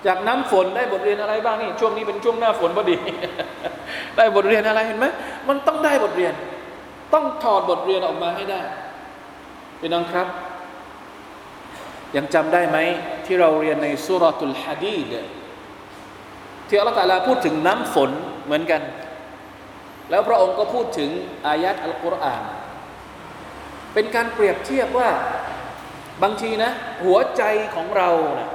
[0.05, 2.97] จากน้ำฝนได้บทเรียนอะไรบ้างนี่ ช่วงนี้เป็นช่วงหน้าฝนพอดี
[4.17, 5.05] ได้บทเรียนอะไรเห็นไหม
[5.49, 6.33] มันต้องได้บทเรียน
[7.13, 8.61] ต้องถอดบทเรียนออกมาให้ได้
[9.79, 10.27] พี่น้องครับ
[12.15, 12.77] ยังจำได้ไหม
[13.25, 15.13] ที่เราเรียนในสุรตุลฮะดีด
[16.67, 18.11] ที่อัลลอฮฺตาลาพูดถึงน้ำฝน
[18.45, 18.81] เหมือนกัน
[20.09, 21.09] แล้วพระองค์ก็พูดถึง
[21.47, 22.43] อายัดอัลกุรอาน
[23.93, 25.09] เป็นการเปรียบเทียบว่า
[26.23, 26.71] บางทีนะ
[27.03, 27.43] หัวใจ
[27.75, 28.49] ของเรานะ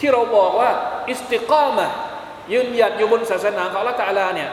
[0.00, 0.70] ที่เราบอกว่า
[1.10, 1.90] อิสติกอมะ
[2.52, 4.50] ยืนหยัดอยู่บนศาสนาของอัลลอฮฺตาลาเนี่ย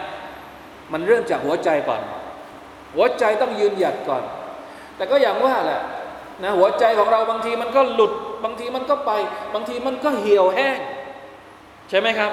[0.93, 2.01] มันเริ่มจากหัวใจก่อน
[2.95, 4.23] หัวใจต้องยืนหยัดก่อน
[4.95, 5.81] แต่ก็อย่างว่าแหละ
[6.43, 9.11] นะหัวใจของเราบางทีมันก็หลุด บางทีมันก็ไป
[9.53, 10.79] บางทีมันก็เหี่ยวแห้ง
[11.89, 12.31] ใช่ไหมครับ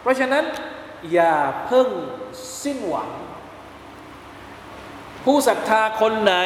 [0.00, 0.44] เพราะฉะนั้น
[1.12, 1.34] อย่า
[1.66, 1.88] เพิ่ง
[2.62, 3.08] สิ้นหวัง
[5.24, 6.36] ผู้ศรัทธาคนไหน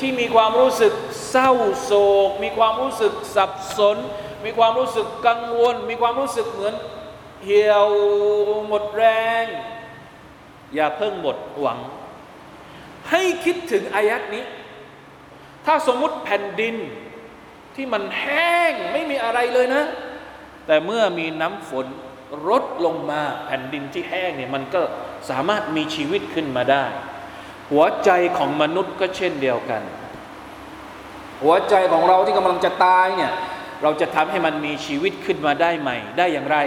[0.00, 0.92] ที่มีความรู้สึก
[1.30, 1.50] เศร้า
[1.82, 1.92] โศ
[2.28, 3.96] ก มีความรู้สึกสับสน
[4.44, 6.74] มีความรู้สึกกังวล มีความรู้สึกเหมือน
[7.44, 7.88] เหี่ยว
[8.66, 9.04] หมดแร
[9.42, 9.44] ง
[10.74, 11.78] อย่าเพิ่งหมดหวัง
[13.10, 14.44] ให้คิดถึงอายัดนี้
[15.66, 16.76] ถ้าสมมุติแผ่นดิน
[17.74, 19.84] ที่มันแห้งไม่มีอะไรเลยนะ
[20.66, 21.86] แต่เมื่อมีน้ำฝน
[22.48, 24.80] ลดลงมาแผ่นดินที่แห้งเนี่ยมันก็
[25.30, 26.84] สามารถมีชีวิตขึ้นมาได้
[27.70, 29.82] หัวใจของมนุษย์ก็เช่นเดียวกัน
[31.42, 33.32] หัวใจของเราที่กำลังจะตายเนี่ย
[33.82, 36.58] เราจะทำให้มันมีชีวิตขึ้นมาได้ใหม่ ได้อย่างไร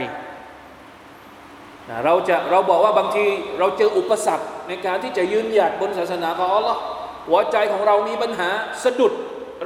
[1.89, 3.25] นะเราจะเราบอกว่าบางที
[3.59, 6.79] เราเจออุปสรรคในการที่จะยืนหยัดบนศาสนาของอัลลอฮ์
[7.27, 8.49] หัวใจของเรามีปัญหา
[8.83, 9.13] สะดุด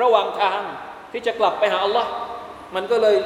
[0.02, 0.60] ระหว่างทาง
[1.12, 2.10] ที่จะกลับไปหาอัลลอฮ์
[2.76, 3.18] มันก็เลย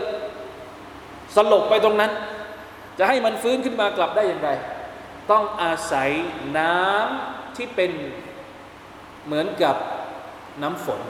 [1.36, 2.12] สลบไปตรงนั้น
[3.00, 4.50] จะให้มันฟื้นขึ้นมากลับได้อย่างไร
[5.32, 6.10] ต้องอาศัย
[6.58, 7.92] น้ำที่เป็น
[9.26, 9.76] เหมือนกับ
[10.62, 11.02] น้ำฝน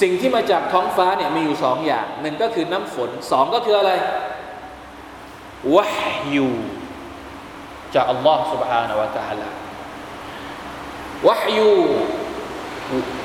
[0.00, 3.92] สิ่งที่มาจากท้องฟ้าเนี่ยมีอยู่สองอย่างหนึ่งก็คือน้ำฝนสองก็คืออะไร
[5.74, 6.00] วะฮ
[6.34, 6.48] ยู
[7.94, 9.48] จากอัลลอฮ์ سبحانه และ تعالى
[11.26, 11.74] วะฮยู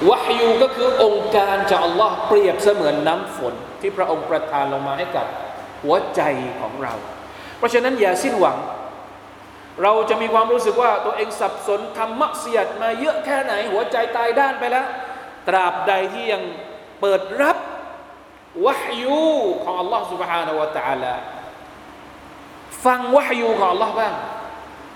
[0.09, 5.25] วะฮยูก็คือองค์การจากอัลลอฮ์เปรียบเสมือนน้ำฝน ที่พระองค์ประทานลงมาให้กับ
[5.83, 6.21] หัวใจ
[6.61, 6.93] ของเรา
[7.57, 8.57] เพราะฉะนั้นอย่าสิ้นหวัง
[9.83, 14.85] เราจะมีความรู้สึกว่าตัวเองสับสนทำมักเสียดมาเยอะแค่ไหน หัวใจตายด้านไปแล้ว
[15.47, 16.41] ตราบใดที่ยัง
[17.01, 17.57] เปิดรับ
[18.65, 19.25] วะฮยู
[19.63, 21.13] ของอัลลอฮ์ سبحانه และ تعالى
[22.85, 24.13] ฟังวะฮยูของ Allah บ้าง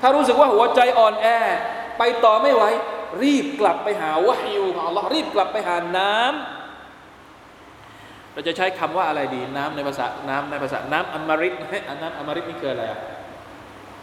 [0.01, 1.27] ถ้ารู้สึกว่าหัวใจอ่อนแอ
[1.97, 2.63] ไปต่อไม่ไหว
[3.23, 6.33] รีบกลับไปหาวะฮยูของ Allah รีบกลับไปหาน้ำ
[8.33, 11.53] เราจะใช้คำว่าอะไรดี น้ำในภาษา น้ำในภาษา น้ำอมฤต
[11.89, 12.99] อันน้ำอมฤตนี่คืออะไรอะ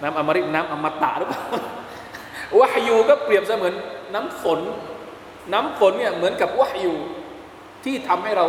[0.03, 1.43] น้ำอมฤตน้ำอมตะหรือเปล่า
[2.61, 3.75] วะฮยูก็เปรียบเสมือน
[4.15, 4.61] น้ำฝน
[5.53, 6.95] น้ำฝนเนี่ยเหมือนกับวะฮยู
[7.85, 8.47] ที่ทำให้เรา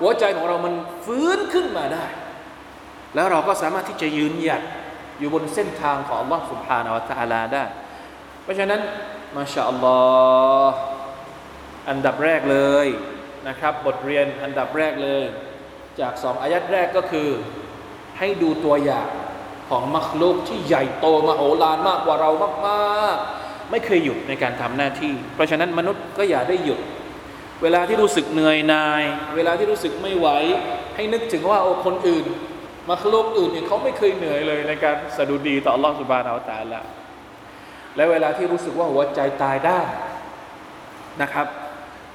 [0.00, 2.04] หัวใจของเรามันฟื้นขึ้นมาได้
[3.14, 4.62] แล้วเราก็สามารถที่จะยืนหยัด
[5.18, 7.64] อยู่บนเส้นทางของ Allah سبحانه และ تعالى ได้
[8.42, 8.80] เพราะฉะนั้น
[9.36, 9.98] มาชาอัลลอ
[10.68, 10.76] ฮ์
[11.90, 12.86] อันดับแรกเลย
[13.48, 15.24] นะครับ บทเรียนอันดับแรกเลย
[16.00, 17.28] จากสองอายัดแรกก็คือ
[18.18, 19.08] ให้ดูตัวอย่าง
[19.68, 22.30] ของมัคลุกที่ใหญ่โตมโหฬารมากกว่าเรา
[22.66, 23.37] มากๆ
[23.71, 26.79] ไม่เคยหยุดในการทำหน้าที่ เพราะฉะนั้นมนุษย์ก็อย่าได้หยุด
[27.63, 29.03] เวลาที่รู้สึกเหนื่อยนาย
[29.35, 30.27] เวลาที่รู้สึกไม่ไหว
[30.95, 32.25] ให้นึกถึงว่าโอ้คนอื่น
[32.89, 36.79] มาคโลกอื่นเนี่ยเขาไม่เคยเหนื่อยเลยในการสะดุดีต่อรอสุบานอาตาละ
[37.95, 39.79] และเวลาที่รู้สึกว่าหัวใจตายได้
[41.21, 41.47] นะครับ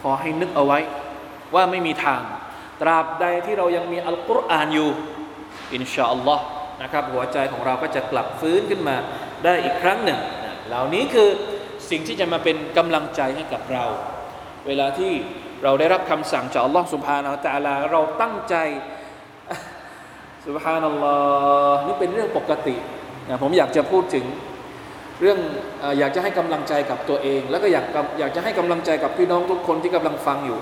[0.03, 0.79] ขอให้นึกเอาไว้
[1.55, 2.23] ว่าไม่มีทาง
[2.81, 4.91] ตราบใดที่เรายังมีอัลกุรอานอยู่
[5.75, 6.45] อินชาอัลลอฮ์
[6.83, 8.97] นะครับหัวใจของเราก็จะกลับฟื้นขึ้นมา
[9.45, 10.19] ได้อีกครั้งหนึ่ง
[10.69, 11.29] เหล่านี้คือ
[11.91, 13.85] สิ่งที่จะมาเป็นกำลังใจให้กับเรา
[14.67, 15.13] เวลาที่
[15.63, 18.55] เราได้รับคำสั่งจากอัลลอฮ์สุบฮานาอัลตะลาเราตั้งใจ
[20.47, 21.17] สุบฮานัลลอ
[21.75, 22.77] ฮ์นี่เป็นเรื่องปกติ
[23.29, 24.25] นะผมอยากจะพูดถึง
[25.21, 25.39] เรื่อง
[25.99, 27.85] อยากจะให้กำลังใจกับตัวเอง แล้วก็อยาก
[28.19, 30.59] อยากจะให้กำลังใจกับพี่น้องทุกคนที่กำลังฟังอยู่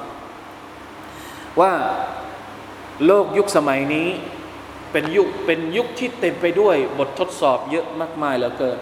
[1.61, 1.73] ว่า
[3.07, 4.09] โลกยุคสมัยนี้
[4.93, 8.79] เป็นยุคเป็นยุคที่เต็มไปด้วยบททดสอบเยอะมากมายเหลือเกิน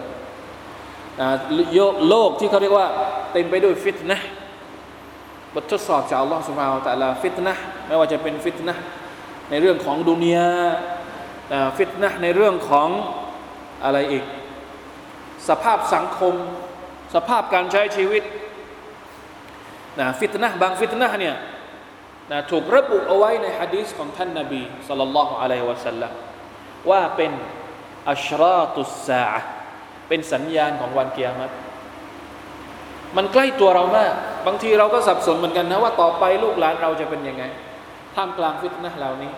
[2.09, 2.87] โลกที่เขาเรียกว่า
[3.31, 4.19] เต็มไปด้วยฟิตนะ
[5.53, 7.53] บททดสอบจากอัลลอฮฺสุบฮาวตะลาฟิตนะ
[7.87, 8.73] ไม่ว่าจะเป็นฟิตนะ
[9.49, 10.51] ในเรื่องของดุนยา
[11.77, 12.89] ฟิตนะในเรื่องของ
[13.83, 14.23] อะไรอีก
[15.49, 16.35] สภาพสังคม
[17.15, 18.23] สภาพการใช้ชีวิต
[19.99, 21.35] นะฟิตนะบางฟิตนะเนี่ย
[22.31, 26.11] นะถูกระบุเอาไว้ในฮะดีษของท่านนาบีสัลลัลลอฮุอะลัยฮิวะสัลลัม
[26.89, 27.31] ว่าเป็น
[28.11, 29.25] อัชราตุสซา
[30.11, 31.53] เป็นสัญญาณของวันเกียรติ
[33.17, 34.13] มันใกล้ตัวเรามาก
[34.47, 37.43] บางทีเราก็สับสนเหมือนกันนะว่าต่อไปลูกหลานเราจะเป็นยังไง
[38.15, 39.31] ท่ามกลางฟิตนะเหล่านี้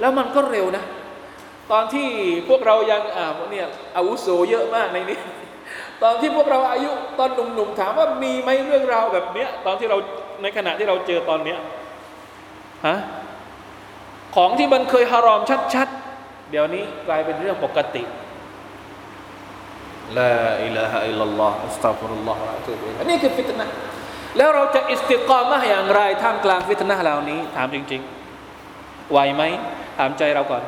[0.00, 0.84] แล้วมันก็เร็วนะ
[1.72, 2.08] ตอนที่
[2.48, 5.18] พวกเรายังอ่าเนี่ยอาวุโสเยอะมากในนี้
[6.02, 9.96] ตอนที่พวกเราอายุตอนหนุ่มๆถามว่ามีไหมเรื่องราวแบบเนี้ย ตอนที่เรา
[10.42, 11.58] ในขณะที่เราเจอตอนเนี้ย
[12.86, 12.96] ฮะ
[14.36, 15.40] ของที่มันเคยฮารอม
[15.74, 18.02] ชัดๆ เดี๋ยวนี้กลายเป็นเรื่องปกติ
[20.18, 23.66] لا إله إلا الله أستغفر الله وأتوب إليهนี้คือفتنة
[24.36, 29.42] แล้วเราจะاستقامةอย่างไรท่ามกลางفتنةเหล่านี้ ถามจริงๆไหวไหม
[29.98, 30.62] ถามใจเราก่อน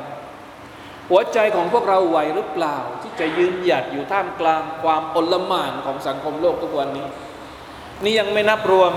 [1.11, 7.07] หัวใจของพวกเราไหวหรือเปล่า ที่จะยืนหยัดอยู่ท่ามกลางความอลหม่านของสังคมโลกทุกวันนี้
[8.05, 8.93] นี่ยังไม่นับรวม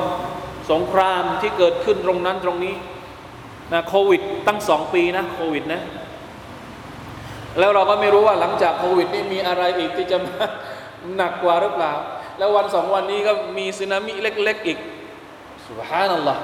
[0.71, 2.75] สงครามที่เกิดขึ้นตรงนั้นตรงนี้
[3.73, 5.81] นะโควิดตั้งสองปีนะโควิดนะ
[7.57, 10.45] แล้วเราก็ไม่รู้ว่าหลังจากโควิดนี่มีอะไรอีกที่จะมา
[11.15, 11.93] หนักกว่าหรือเปล่า
[12.37, 14.79] แล้ววันสองวันนี้ก็มีสึนามิเล็ก ๆ อีก
[15.67, 16.41] สุบฮานัลลอฮ์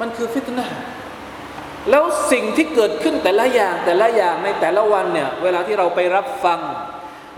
[0.00, 0.66] มันคือฟิตนะ
[1.90, 6.60] แล้วสิ่งที่เกิดขึ้นแต่ละอย่างแต่ละอย่างในแต่ละวันเนี่ย เวลาที่เราไปรับฟัง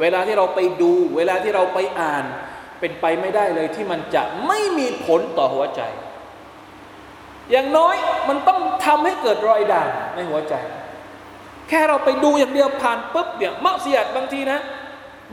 [0.01, 2.25] เวลาที่เราไปดู เวลาที่เราไปอ่าน
[2.81, 5.81] เป็นไปไม่ได้เลยที่มันจะไม่มีผลต่อหัวใจ
[7.51, 7.97] อย่างน้อย
[8.29, 10.55] มันต้องทำให้เกิดรอยด่างในหัวใจ
[11.75, 14.59] แค่เราไปดูอย่างเดียวผ่านปุ๊บเนี่ยมักเสียดบางทีนะ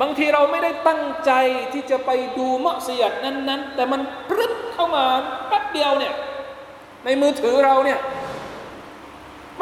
[0.02, 1.32] บางทีเราไม่ได้ตั้งใจ
[1.74, 5.06] ที่จะไปดูมักเสียดนั้น ๆ แต่มันพรึดเข้ามา
[5.48, 6.14] แป๊บเดียวเนี่ย
[7.06, 8.00] ในมือถือเราเนี่ย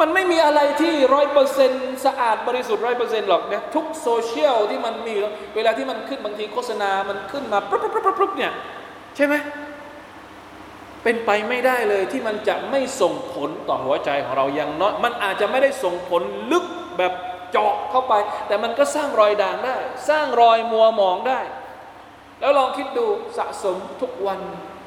[0.00, 5.14] มันไม่มีอะไรที่ร้อยเปอร์เซ็นต์สะอาดบริสุทธิ์ร้อยเปอร์เซ็นต์หรอกเนี่ยทุกโซเชียลที่มันมี
[5.54, 8.52] เวลาที่มันขึ้นบางทีโฆษณา มันขึ้นมาปุ๊บปุ๊บปุ๊บปุ๊บเนี่ย
[9.16, 9.34] ใช่ไหม
[11.02, 16.64] เป็นไปไม่ได้เลยที่มันจะไม่ส่งผลต่อหัวใจของเราอย่างน้อยมันอาจจะไม่ได้ส่งผลลึก
[16.98, 17.12] แบบ
[17.52, 18.14] เจาะเข้าไป
[18.46, 19.76] แต่มันก็สร้างรอยด่างได้
[20.08, 21.40] สร้างรอยมัวหมองได้
[22.40, 23.06] แล้วลองคิดดู
[23.38, 24.40] สะสมทุกวัน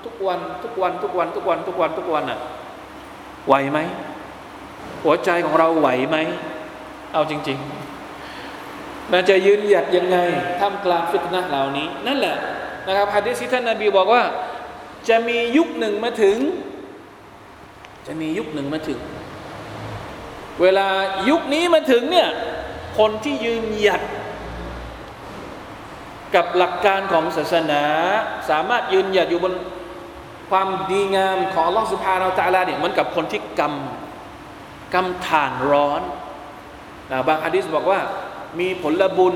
[0.05, 2.39] ทุกวันทุกวันทุกวันทุกวันทุกวันทุกวันอะ
[3.47, 3.79] ไหวไหม
[5.03, 6.17] หัวใจของเราไหวไหม
[7.13, 10.17] เอาจริงๆน่าจะยืนหยัดยังไง
[10.59, 12.35] ท่ามกลางฟิตนะเหล่านี้ นั่นแหละ
[12.87, 14.23] นะครับฮะดิษที่ท่านนาบีบอกว่า
[15.09, 16.37] จะมียุคหนึ่งมาถึง
[18.07, 18.99] จะมียุคหนึ่งมาถึง
[20.61, 20.87] เวลา
[21.29, 22.29] ยุคนี้มาถึงเนี่ย
[22.97, 24.01] คนที่ยืนหยัด
[26.35, 27.83] กับหลักการของศาสนา
[28.49, 29.53] สามารถยืนหยัดอยู่บน
[30.49, 36.01] ความดีงามของอัลลอฮฺสุบฮานาอัลตะลาเนี่ยเหมือนกับคนที่กำกำถ่านร้อน
[37.11, 37.99] นะบางอะดิษบอกว่า
[38.59, 39.35] มีผลบุญ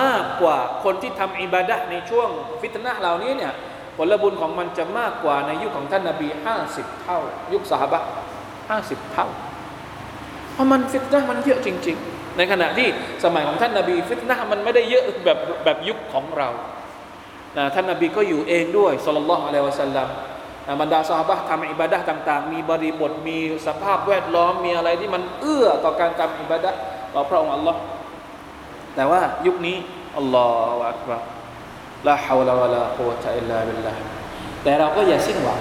[0.00, 2.28] มากกว่าคนที่ทำอิบาดะในช่วง
[2.60, 3.52] ฟิตนะห์เหล่านี้เนี่ย
[3.96, 7.18] ผลบุญของมันจะมากกว่าในยุคของท่านนาบีห้าสิบเท่า
[7.52, 8.00] ยุคสหบะ
[8.70, 9.26] ห้าสิบเท่า
[10.52, 12.88] เพราะมันฟิตนะมันเยอะจริง ๆ ในขณะที่
[13.24, 16.48] สมัยของท่านนาบีฟิตนะมันไม่ได้เยอะแบบแบบยุคของเรา
[17.56, 20.08] นะท่านนาบีก็อยู่เองด้วยสุลลัลลอฮุอะลัยวะสัลลัม
[20.80, 26.70] บรรดาสหบะทำอิบาดะต่าง ๆ มีบริบทมีสภาพแวดล้อมมีอะไรที่มันเอื้อต่อการทำอิบาดะ
[27.14, 27.80] ต่อพระองค์อัลลอฮ์
[28.94, 29.76] แต่ว่ายุคนี้
[30.18, 30.46] อัลลอ
[30.78, 31.33] ฮฺอักบาร
[32.06, 33.94] ลาฮาวลาวะลากุวะตะอิลลาบิลลา
[34.62, 35.60] แต่เราก็อย่าสิ้นหวัง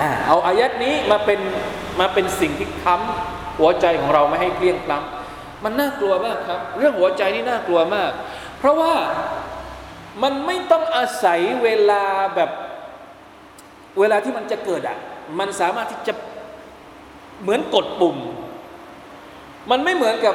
[0.00, 1.40] อ่าเอาอายัดนี้มาเป็น
[2.00, 8.10] มาเป็นสิ่งที่ค้ำหัวใจของเราไม่ให้เกลี้ยงกล้ำมันน่ากลัวมากครับ เรื่องหัวใจนี่น่ากลัวมาก
[8.58, 8.94] เพราะว่า
[10.22, 12.50] มันไม่ต้องอาศัยเวลาแบบ
[13.98, 14.98] เวลาที่มันจะเกิดอะ
[15.38, 16.14] มันสามารถที่จะ
[17.42, 18.16] เหมือนกดปุ่ม
[19.70, 20.34] มันไม่เหมือนกับ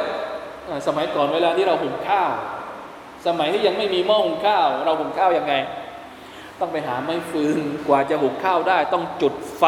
[0.88, 2.32] สมัยก่อนเวลาที่เราหุงข้าว
[3.28, 5.54] สมัยที่ยังไม่มีหม้อหุงข้าว เราหุงข้าวยังไง
[6.60, 7.58] ต้องไปหาไม้ฟืน
[7.88, 9.64] กว่าจะหุงข้าวได้ ต้องจุดไฟ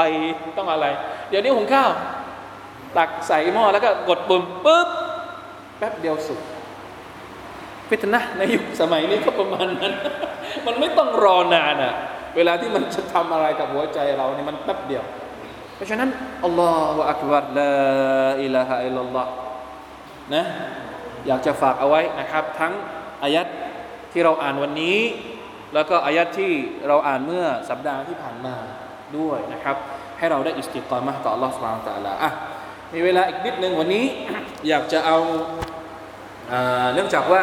[0.57, 0.85] ต้องอะไร
[1.29, 1.89] เดี๋ยวนี้หุงข้าว
[2.97, 4.87] ตักใส่หม้อแล้วก็กดปุ่มปุ๊บ
[5.77, 6.39] แป๊บเดียวสุด
[7.89, 9.93] พิจนะในยุคสมัยนี้ก็ประมาณนั้น
[10.65, 11.93] มันไม่ต้องรอนานอะ
[12.35, 15.03] เวลาที่มันจะทำอะไรกับหัวใจเราเนี่ยมันแป๊บเดียว
[15.75, 16.09] เพราะฉะนั้น
[16.45, 17.71] อัลลอฮฺอักบัรลา
[18.43, 19.31] อิลาฮะอิลลัลลอฮ์
[20.33, 20.43] นะ
[21.27, 22.73] อยากจะฝากเอาไว้นะครับ ทั้ง
[23.22, 23.46] อายัด
[24.12, 24.98] ที่เราอ่านวันนี้
[25.74, 26.52] แล้วก็อายัดที่
[26.88, 28.56] เราอ่านเมื่อสัปดาห์ที่ผ่านมา
[29.18, 29.76] ด้วยนะครับ
[30.18, 32.30] ให้เราได้อิสติกรมาต่อ Allah سبحانه และ تعالى อ่ะ
[32.94, 34.04] มีเวลาอีกนิดหนึ่งวันนี้
[34.68, 35.18] อยากจะเอา
[36.92, 37.42] เนื่องจากว่า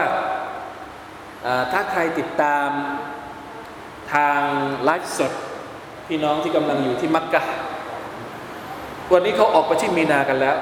[1.72, 2.70] ถ้าใครติดตาม
[4.14, 4.40] ทาง
[4.84, 5.34] ไลฟ์สด
[6.08, 7.44] พี่น้องที่กำลังอยู่ที่มักกะ
[9.14, 10.56] วันนี้เขาออกไปที่มีนากันแล้ว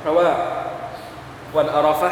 [0.00, 0.28] เพราะว่า
[1.56, 2.10] วันอารอฟะ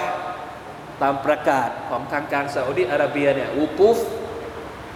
[1.02, 4.00] ตามประกาศของทางการซาอุดิอาระเบียเนี่ยวูกูฟ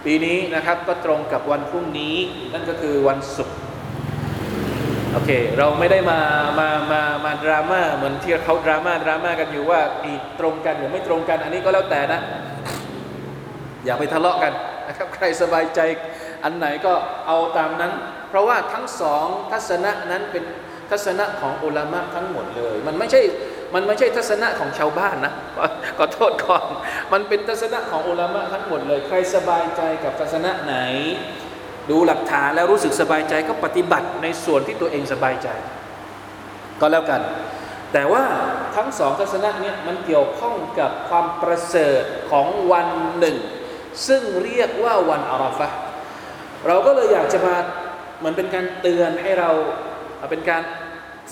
[0.04, 2.16] ปีนี้นะครับก็ตรงกับวันพรุ่งนี้
[2.52, 3.56] นั่นก็คือวันศุกร์
[5.12, 6.18] โอเค เราไม่ได้มา
[6.58, 12.20] มามามาดราม่าเหมือนที่เขาดราม่าดราม่ากันอยู่ว่าอีตรงกันหรือไม่ตรงกัน อันนี้ก็แล้วแต่นะ
[13.84, 14.52] อย่าไปทะเลาะกัน
[14.88, 15.80] นะครับ ใครสบายใจ
[16.44, 16.92] อันไหนก็
[17.26, 17.92] เอาตามนั้น
[18.28, 20.44] เพราะว่าทั้งสองทัศนะนั้นเป็น
[20.90, 23.22] ทัศนะของอุลามะทั้งหมดเลย มันไม่ใช่
[23.74, 25.32] มันไม่ใช่ทัศนะของชาวบ้านนะ
[25.98, 26.64] ขอโทษก่อน
[27.12, 30.74] มันเป็นทัศนะของอุลามะทั้งหมดเลย ใครสบายใจกับทัศนะไหน
[31.90, 35.48] ดูหลักฐานแล้วรู้สึกสบายใจก็ปฏิบัติในส่วนที่ตัวเองสบายใจ
[36.80, 37.20] ก็แล้วกัน
[37.92, 38.24] แต่ว่า
[38.76, 42.88] ทั้งสองทัศนะนี้มันเกี่ยวข้องกับความประเสริฐของวัน
[43.18, 43.36] หนึ่ง
[44.08, 45.68] ซึ่งเรียกว่าวันอาราฟะ
[46.66, 47.56] เราก็เลยอยากจะมา
[48.18, 49.50] เหมือนเป็นการเตือนให้เรา
[50.30, 50.62] เป็นการ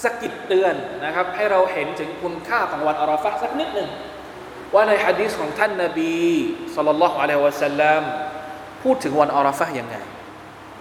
[0.02, 0.74] สกิดเตือน
[1.04, 3.90] นะครับให้เราเห็นถึงคุณค่าของวันอาราฟะสักนิดหนึ่ง
[4.74, 6.14] ว่าในฮะดีษของท่านนาบี
[6.74, 8.02] สุลต่านละฮ์อะลัยฮิวะสัลลัม
[8.82, 9.96] พูดถึงวันอาราฟะยังไง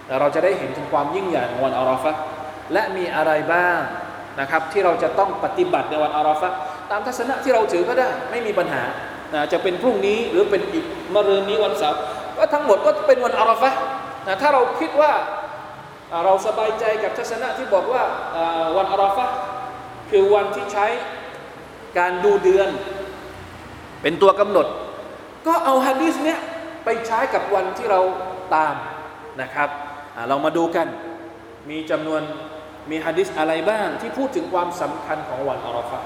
[0.06, 2.12] แล้วเราจะได้เห็นถึงความยิ่งใหญ่ของวันอาราฟะ
[2.72, 3.78] และมีอะไรบ้าง
[4.40, 6.48] นะครับที่เราจะต้องปฏิบัติในวันอาราฟะ
[6.90, 8.82] ตามทัศนะที่เราถือก็ได้ไม่มีปัญหา
[9.34, 10.84] นะจะเป็นพรุ่งนี้หรือเป็นอีก
[11.14, 12.00] มะรืนนี้วันเสาร์
[12.36, 13.70] ก็ทั้งหมดก็เป็นวันอาราฟะ
[14.26, 15.12] นะถ้าเราคิดว่า
[16.24, 18.02] เราสบายใจกับทัศนะที่บอกว่า
[18.76, 19.26] วันอาราฟะ
[20.10, 20.86] คือวันที่ใช้
[21.98, 22.68] การดูเดือน
[24.02, 24.66] เป็นตัวกำหนด
[25.46, 26.40] ก็เอาฮะดีษเนี้ย
[26.84, 28.00] ไปใช้กับวันที่เรา
[28.54, 28.74] ตาม
[29.42, 29.68] นะครับ
[30.28, 30.86] เรามาดูกัน
[31.70, 32.22] มีจำนวน
[32.90, 35.98] มีฮะดิษอะไรบ้างที่พูดถึงความสำคัญของวันอาราฟะ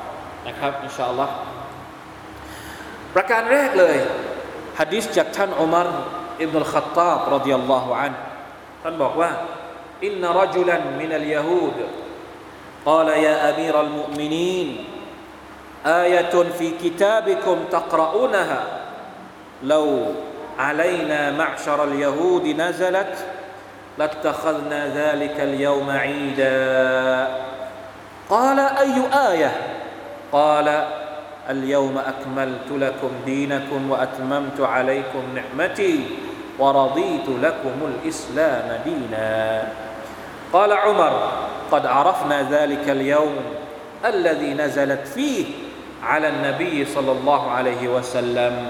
[0.47, 1.35] นะครับอินชาอัลลอฮ์
[3.15, 3.97] ประการแรกเลย
[4.79, 5.89] ฮะดิษจากท่านอุมาร
[6.43, 8.13] อิบนุลขัตตาบรดิยัลลอฮุอัน
[8.83, 9.31] ท่านบอกว่า
[10.05, 11.73] إن رجلا من اليهود.
[12.87, 14.85] قال يا أمير المؤمنين
[15.87, 18.63] آية في كتابكم تقرؤونها.
[19.63, 20.03] لو
[20.59, 23.27] علينا معشر اليهود نزلت
[23.99, 27.29] لاتخذنا ذلك اليوم عيدا.
[28.31, 28.95] قال أي
[29.31, 29.53] آية؟
[30.33, 30.85] قال
[31.51, 36.05] اليوم أكملت لكم دينكم وأتممت عليكم نعمتي
[36.59, 39.69] ورضيت لكم الإسلام دينا.
[40.54, 41.14] قال عمر
[41.72, 43.36] قد عرفنا ذلك اليوم
[44.06, 45.46] الذي نزلت فيه
[46.04, 48.68] على النبي صلى الله عليه وسلم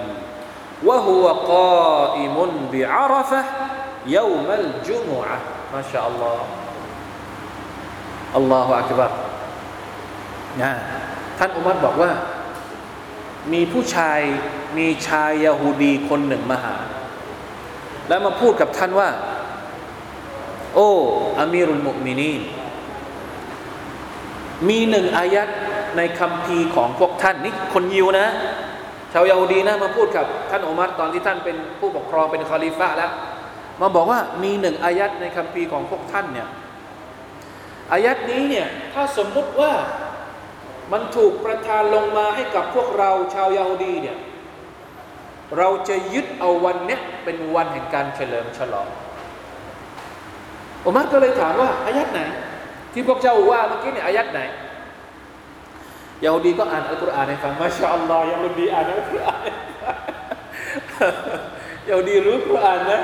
[0.84, 3.44] وهو قائم بعرفه
[4.08, 5.38] يوم الجمعة
[5.74, 6.40] ما شاء الله
[8.36, 9.10] الله أكبر
[10.62, 10.74] นะ
[11.38, 12.12] ท่านอุมัรบอกว่า
[13.54, 14.20] มีผู้ชาย
[14.78, 16.76] มีชายยาฮูดีคนหนึ่งมาหา
[18.08, 19.10] แล้วมาพูดกับท่านว่า
[20.79, 20.93] โอ้
[21.39, 22.43] อามีรุลมุมินีน
[24.69, 25.49] มีหนึ่งอายัด
[25.97, 28.27] ในคำพีของพวกท่านนี่คนยิวนะ
[29.13, 33.13] ชาวยาฮูดีนะมาพูดกับท่านอุมัรตอนที่ท่านเป็นผู้ปกครองเป็นคอลิฟะแล้ว
[33.81, 36.49] มาบอกว่ามีหนึ่งอายัดในคัมภีของพวกท่านเนี่ย
[37.93, 39.73] อายัดนี้เนี่ยถ้าสมมุติว่า
[40.93, 44.19] มันถูกประทานลงมาให้กับพวกเราชาวยาฮูดีเนี่ย
[45.59, 48.89] เราจะยึดเอาวันเนี้ยเป็นวันแห่งการเฉลิมฉลอง
[50.87, 52.21] อุมัรก็เลยถามว่าอายัดไหน
[52.93, 54.41] ที่พวกเจ้าว่าเมื่อกี้เนี่ยอายัดไหน
[56.25, 59.41] ยาฮูดีก็อ่านอัลกุรอานให้ฟังมาชาอัลลอฮ์ยาฮูดีอ่านอัลกุรอาน
[61.89, 63.01] ยาฮูดีรู้กุรอานนะ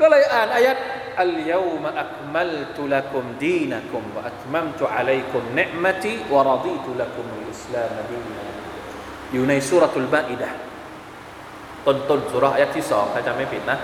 [0.00, 0.78] ก็เลยอ่านอายัด
[1.22, 8.28] อัลยามะอักมัลตุลักุมดีนักุมวะอัตมัมตุอะลัยกุมเนมะติวะรดีตุลักุมอิสลามดีน
[9.32, 10.50] อยู่ในสุรทูลบาอิดะ
[11.86, 13.78] ต้นต้นสุรอายัดที่สองถ้าจำไม่ผิดนะ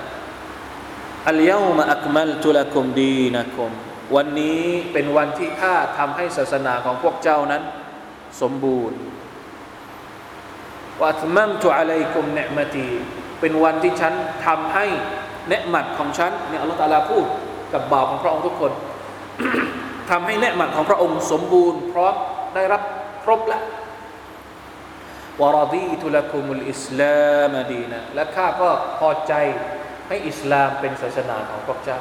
[1.29, 3.71] อัลยามะอักมัลตุลกุมดีนักุม
[4.15, 7.63] วันนี้เป็นวันที่ข้าทำให้ศาสนาของพวกเจ้านั้น
[8.41, 8.99] สมบูรณ์
[11.01, 12.87] วะอัตมัมตุอะลัยกุมเนมติ
[13.41, 14.15] เป็นวันที่ฉัน
[14.47, 14.87] ทำให้
[15.49, 17.27] เนืหมัดของฉันเนี่ยอัลลอฮฺตาลาพูด
[17.73, 18.73] กับบ่าวของพระองค์ทุกคน
[20.11, 22.15] ทำให้เนืหมัดของพระองค์สมบูรณ์ พร้อม
[22.55, 22.83] ได้รับ
[23.25, 23.63] ครบแล้ว
[25.41, 29.35] วารดีตุลกุมุลอิสลามดีนะและข้าก็พอใจ
[30.09, 31.99] ให้อิสลามเป็นศาสนาของพระเจ้า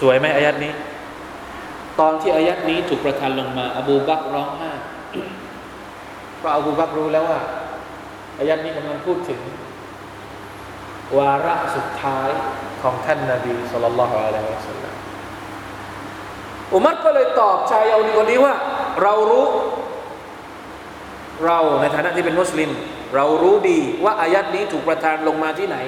[0.00, 0.72] สวยไหมอายัดนี้
[2.00, 4.70] ตอนที่อายัดนี้ถูกประทานลงมา อบูบักร้องไห้
[6.38, 7.40] เพราะอบูบักรู้แล้วว่า
[8.38, 9.40] อายัดนี้กำลังพูดถึง
[11.18, 12.28] วาระสุดท้าย
[12.82, 14.94] ของท่านนาบีสุลต่านละฮ์อะลัยฮิสลาม
[16.74, 18.54] อุมัรก็เลยตอบชายเอาดีคนนี้ว่า
[19.02, 19.46] เรารู้
[21.46, 22.70] เราในฐานะที่เป็นมุสลิม
[23.14, 25.78] เรารู้ดีว่าอายัดนี้ถูกประทานลงมาที่ไหน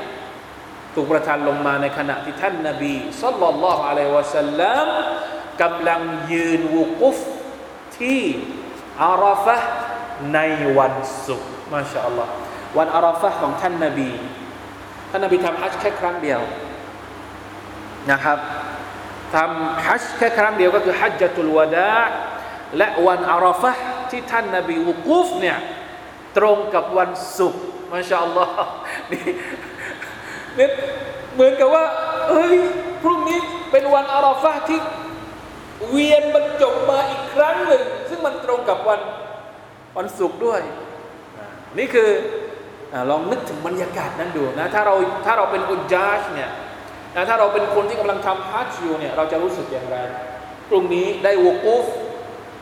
[0.94, 4.88] ถูกประทานลงมาในขณะที่ท่านนาบีสุลต่านละฮ์อะลัยวะสัลลัม
[5.62, 6.02] กำลัง
[6.32, 7.18] ยืนวุกุฟ
[7.98, 8.22] ที่
[9.02, 9.56] อาราฟะ
[10.34, 10.40] ใน
[10.78, 10.94] วัน
[11.26, 12.32] ศุกร์มาชาอัลลอฮ์
[12.78, 14.10] วันอาราฟะของท่านนาบี
[15.10, 16.40] ท่านนบีทำฮัจแค่ครั้งเดียว
[18.10, 18.38] นะครับ
[19.34, 21.92] ทำฮัจแค่ครั้งเดียวก็คือฮัจจตุลวะดา
[22.78, 23.72] และวันอาราฟะ
[24.10, 25.58] ที่ท่านนบีวุกูฟเนี่ย
[26.36, 27.62] ตรงกับวันศุกร์
[27.92, 28.54] มาชาอัลลอฮ์
[29.12, 29.22] นี่
[30.58, 30.68] นี่
[31.34, 31.84] เหมือนกับว่า
[32.30, 32.54] เฮ้ย
[33.02, 33.38] พรุ่งนี้
[33.70, 34.80] เป็นวันอาราฟะที่
[35.88, 39.00] เวียนบรรจบมาอีกครั้งหนึ่ง ซึ่งมันตรงกับวัน
[39.96, 40.60] วันศุกร์ด้วย
[41.78, 42.10] นี่คือ
[42.92, 44.94] อลองนึกถึงบรรยากาศนั้นดูนะถ้าเรา
[45.26, 46.50] ถ้าเราเป็นอุจาชเนี่ย
[47.16, 49.96] นะถ้าเราเป็นคนที่กำลังทำฮัจญ์อยู่เนี่ยเราจะรู้สึกอย่างไร
[50.68, 51.86] พรุ่งนี้ได้วกูฟ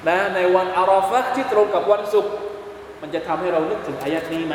[0.08, 2.32] นะในวันอาราฟะที่ตรงกับวันศุกร์
[3.02, 4.54] มันจะทำให้เรานึกถึงอายัดนี้ไหม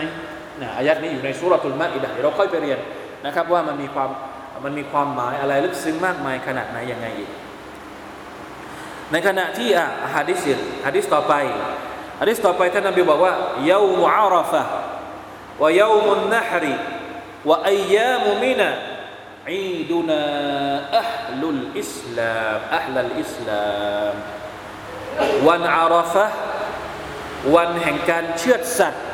[0.62, 2.80] นะอายัดนี้อยู่ในสุรตุลมาอิดะเดี๋ยวเราค่อยไปเรียน
[3.26, 4.10] นะครับ ว่ามันมีความ
[4.66, 7.30] มันมีความหมายอะไรลึกซึ้งมากมายขนาดไหนยังไงอีก
[9.12, 10.44] ในขณะที่อะฮะดิษ
[10.86, 11.34] ฮะดิษต่อไป
[12.22, 13.34] ฮะดิษต่อไปท่านนบีบอกว่า
[13.68, 14.64] เยามุอาราฟะ
[15.62, 16.76] วะเยามุนนะฮรี
[17.50, 18.70] วะอัยามุมินะ
[19.52, 20.24] อีดุนา
[21.00, 23.66] อัลลุลอิสลามอัลลอิสลา
[24.12, 24.14] ม
[25.48, 26.26] วันอาราฟะ
[27.56, 29.06] วันแห่งการเชือดสัตว์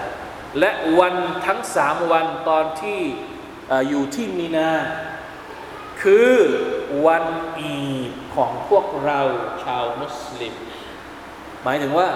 [0.59, 1.15] และวัน
[1.45, 3.01] ทั้งสามวันตอนที่
[3.89, 4.71] อยู่ที่มีนา
[6.01, 6.31] คือ
[7.05, 7.25] วัน
[7.59, 7.75] อี
[8.09, 9.19] ดของพวกเรา
[9.63, 10.53] ชาวมุสลิม
[11.63, 12.09] หมายถึงว่า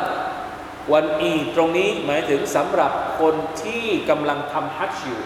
[0.94, 5.22] วันอีดตรงนี้หมายถึงสำหรับคนที่กำลังทำฮัจญ์อยู่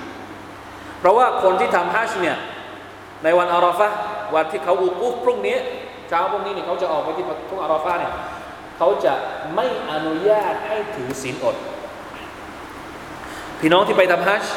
[0.99, 2.37] เพราะว่าคนที่ทำฮัจญ์เนี่ย
[3.23, 3.89] ในวันอาราฟะ
[4.35, 5.57] วันที่เขาอูกุฟพรุ่งนี้
[6.09, 8.13] เช้าพรุ่งนี้เนี่ยเขาจะออกไปที่ทุ่งอาราฟะเนี่ย
[8.77, 9.13] เขาจะ
[9.55, 11.55] ไม่อนุญาตให้ถือศีลอด
[13.59, 14.51] พี่น้องที่ไปทำฮัจญ์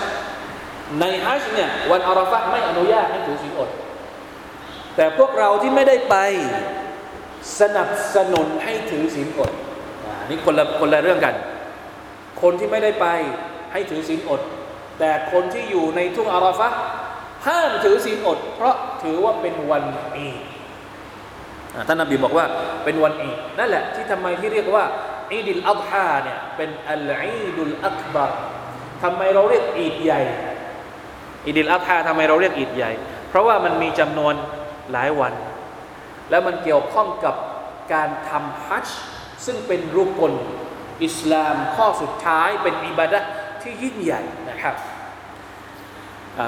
[1.00, 3.70] ในฮัจญ์เนี่ยวันอาราฟะไม่อนุญาตให้ถือศีลอด
[4.96, 6.16] แต่พวกเราที่ไม่ได้ไป
[7.60, 9.52] สนับสนุนให้ถือศีลอด
[10.28, 11.34] นี่คนละคนละเรื่องกัน
[12.42, 13.06] คนที่ไม่ได้ไป
[13.72, 14.40] ให้ถือศีลอด
[14.98, 16.68] แต่คนที่อยู่ในทุ่งอาราฟะ
[17.46, 19.84] ห้ามถือศีลอด เพราะถือว่าเป็นวัน
[20.16, 20.28] อี
[21.88, 22.46] ท่านนบีบอกว่า
[22.84, 24.84] เป็นวันอีนั่นแหละที่ทำไมที่เรียกว่า
[25.32, 28.32] อีดิลอัลฮาเนี่ยเป็นอัลอีดุลอักบาร
[29.02, 30.20] ทำไมเราเรียกอีดใหญ่
[31.46, 32.92] อีดิลอัลฮาทำไมเราเรียกอีดใหญ่
[33.28, 34.34] เพราะว่ามันมีจำนวน
[34.92, 35.34] หลายวัน
[36.30, 37.34] แล้วมันเกี่ยวข้องกับ
[37.94, 39.00] การทำฮัจจ์
[39.46, 40.32] ซึ่งเป็นรูปกล
[41.04, 43.20] อิสลามข้อสุดท้ายเป็นอิบาดะ
[43.62, 44.74] ที่ยิ่งใหญ่นะครับ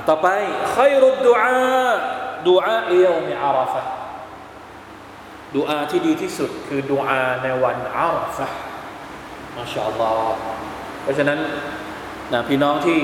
[0.08, 0.28] ต่อไป
[0.74, 1.92] ขยรุดดูอา
[2.48, 3.82] ดูอาเอวในอาราฟะ
[5.55, 8.47] ดูอาที่ดีที่สุดคือดูอาในวันอาราฟะ
[9.55, 10.37] มาชาอัลลอฮ์
[11.03, 11.39] เพราะฉะนั้น
[12.33, 12.99] นะพี่น้องที่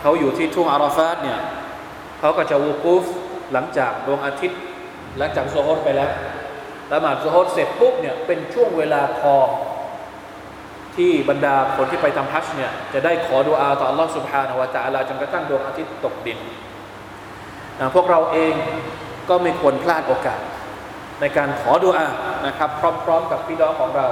[0.00, 1.38] เขาอยู่ที่ทุ่งอาราฟะเนี่ย
[2.20, 3.04] เขาก็จะวูกูฟ
[3.52, 4.60] หลังจากดวงอาทิตย์
[5.18, 6.10] หลังจากโซฮดไปแล้ว
[6.92, 9.48] ละหมาดโซฮดเสร็จปุ๊บเนี่ยเป็นช่วงเวลาทอง
[10.96, 16.38] ที่บรรดาคนที่ไปทำฮัจญ์เนี่ยจะได้ขอดุอาต่อ Allah سبحانه และ تعالى จนกระทั่งดวงอาทิตย์ตกดิน
[17.80, 18.54] นะพวกเราเอง
[19.28, 20.40] ก็ไม่ควรพลาดโอกาส
[21.22, 22.08] ในการขอดุอา
[22.46, 22.70] นะครับ
[23.04, 24.06] พร้อมๆกับพี่น้องของเรา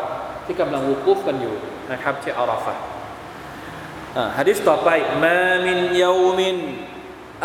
[0.44, 1.56] ที่กำลังวูกุฟกันอยู่
[1.92, 2.74] นะครับที่อาราฟะ
[4.38, 4.88] ฮะดิษต่อไป
[5.24, 6.56] มามินยามิน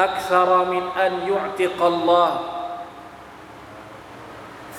[0.04, 2.38] อักษรมินอันยุติกัลลอฮ์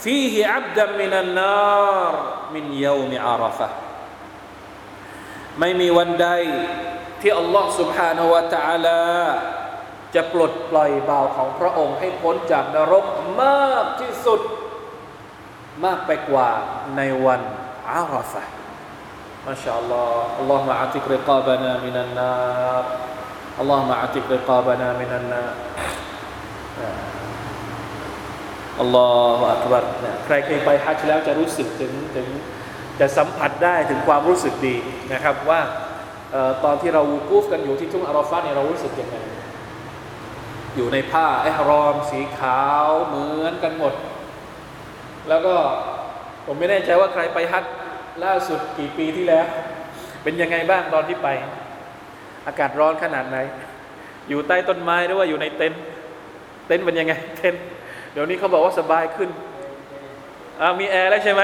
[0.03, 2.13] فيه عبدا من النار
[2.55, 3.71] من يوم عرفه
[5.61, 6.29] ไม่มีวันใด
[7.21, 9.03] ที่อัลลอฮ์ سبحانه และ تعالى
[10.15, 13.05] จะปลดปล่อยบ่าวของพระองค์ให้พ้นจากนรก
[13.43, 14.41] มากที่สุด
[15.86, 16.50] มากไปกว่า
[16.98, 17.42] ในวัน
[17.92, 18.44] อาราฟะ
[19.48, 22.32] มาชาอัลลอฮ์อัลลอฮ์มาอัติกริกาบนามินันนา
[23.60, 25.44] อัลลอฮ์มาอัติกริกาบนามินันนา
[28.80, 29.10] อัลลอ
[29.40, 29.84] ฮฺอักบัร
[30.26, 32.28] ใครเคยไปฮัจญ์แล้วจะรู้สึกถึงถึง
[33.00, 34.78] จะสัมผัสได้ถึงความรู้สึกดี
[35.14, 35.62] นะครับว่า
[36.64, 39.18] ตอนที่เราวูกูฟกันอยู่ที่ทุ่งอาราฟาเนี่ยเรารู้สึกยังไง
[40.76, 43.94] อยู่ในผ้าไอฮรอม สีขาวเหมือนกันหมด
[45.30, 45.56] แล้วก็
[46.46, 47.74] ผมไม่แน่ใจว่าใครไปฮัจญ์
[48.24, 49.46] ล่าสุดกี่ปีที่แล้ว
[50.24, 51.28] เป็นยังไงบ้างตอนที่ไป
[52.48, 53.38] อากาศร้อนขนาดไหน
[54.30, 55.82] อยู่ใต้ต้นไม้หรือว่าอยู่ในเต็นท์
[56.68, 57.62] เต็นท์เป็นยังไง เต็นท์
[58.12, 59.30] เดี๋ยวนี้เขาบอกว่าสบายขึ้น
[60.80, 61.42] มีแอร์แล้วใช่ไหม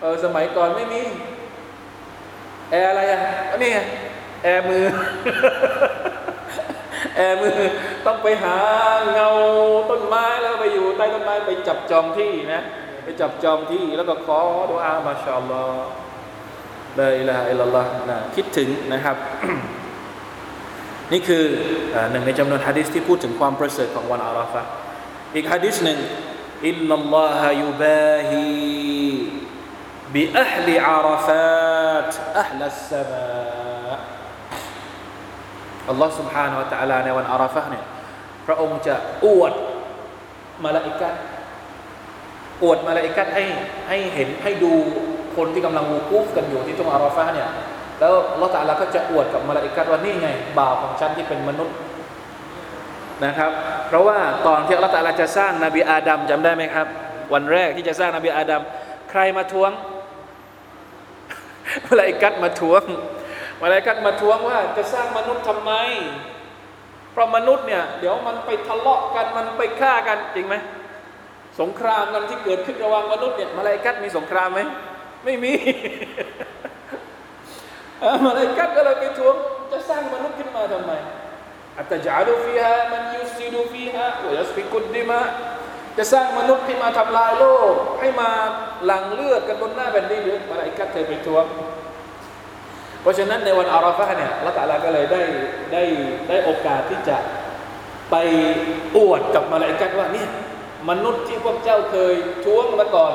[0.00, 1.02] เออสมัยก่อนไม่มี
[2.70, 3.20] แอร์อะไรอะ
[3.64, 3.72] นี่
[4.42, 4.84] แอร์มือ
[7.16, 7.58] แอร์มือ
[8.06, 8.56] ต้องไปหา
[9.12, 9.28] เงา
[9.90, 12.62] ต้นไม้แล้วไปอยู่ใต้ต้นไม้ไปจับจองที่นะ
[13.05, 15.85] ไปจับจองที่แล้วก็ขอดุอามาชาอัลลอฮ์
[16.99, 19.17] ละอิลาอิลลัลห์นะคิดถึงนะครับ
[21.11, 21.45] นี่คือ
[22.11, 24.61] หนึ่งในจำนวนฮะดิษที่พูดถึงความประเสริฐของวันอาราฟะ
[25.35, 25.99] อีกฮะดิษหนึ่ง
[26.67, 28.45] อินนัลลอฮะยุบาฮี
[30.15, 32.11] بأهل عرفات
[32.43, 33.99] أهل السماء
[35.89, 37.85] อัลลอฮ์ سبحانه และ تعالى ในวันอาราฟะเนี่ย
[38.45, 39.53] พระองค์จะอวด
[40.63, 41.13] มาลาอิกัด
[42.62, 43.44] อวดมาลาอิกัดให้
[43.88, 44.72] ให้เห็นให้ดู
[45.36, 47.48] คนที่กำลังวูกูฟกันอยู่ที่ตรงอาราฟะเนี่ย
[48.00, 50.28] แล้วอัลลอฮ์ตาลาก็จะอวดกับมาลาอิกัดว่านี่ไง
[50.58, 51.76] บ่าวของฉันที่เป็นมนุษย์
[53.24, 53.50] นะครับ
[53.86, 56.86] เพราะว่าตอนที่ลอฮฺตาลาจะสร้างนบีอาดัมจำได้ไหมครับ
[57.32, 58.62] วันแรกที่จะสร้างนบีอาดัม
[59.10, 59.70] ใครมาทวง
[61.88, 62.82] มาลาอิกัดมาทวง
[63.62, 65.72] มาลาอิกัดมาทวงว่าจะสร้างมนุษย์ทำไม
[67.12, 70.54] เพราะมนุษย์เนี่ยเดี๋ยวมันไปทะเลาะกันมันไปฆ่ากันจริงไหม
[71.60, 74.60] สงครามกันที่เกิดขึ้นระหว่างมนุษย์เนี่ยมาลาอิกัดมีสงครามไหม
[75.24, 75.52] ไม่มี
[78.24, 79.36] มาลาอิกัดก็เลยไปทวง
[79.72, 80.92] จะสร้างมนุษย์ขึ้นมาทำไม
[81.78, 85.20] อัตจารุฟีฮามันยุซิดูฟีฮาวยัสฟิกุดดิมะ
[85.98, 88.30] จะสร้างมนุษย์ให้มาทำลายโลก ให้มา
[88.84, 91.44] หลั่งเลือดกันบนหน้าแผ่นดินหรือมาลาอิกัดเคยไปทวง
[93.02, 95.22] เพราะฉะนั้นในวันอาราฟะเนี่ยละตาลาก็เลยได้
[95.72, 95.82] ได้
[96.28, 97.16] ได้โอกาสที่จะ
[98.10, 98.16] ไป
[98.96, 100.28] อวดกับมาลาอิกัดว่าเนี่ย
[100.88, 102.14] มนุษย์ที่พวกเจ้าเคย
[102.44, 103.12] ทวงมาก่อน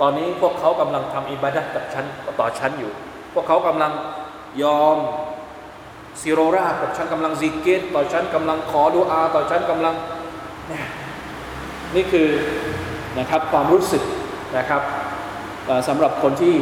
[0.00, 2.04] ตอนนี้พวกเขากำลังทำอิบาดะกับฉัน
[2.40, 2.90] ต่อฉันอยู่
[3.34, 3.92] พวกเขากำลัง
[4.62, 4.98] ยอม
[6.20, 9.94] ซิโรรากับฉันกำลังซิกเกตต่อฉันกำลังขอดุอา ต่อฉันกำลัง
[10.68, 10.86] เนี่ย
[11.94, 12.28] นี่คือ
[13.18, 14.02] นะครับความรู้สึก
[14.56, 14.82] นะครับ
[15.88, 16.54] สำหรับคนที่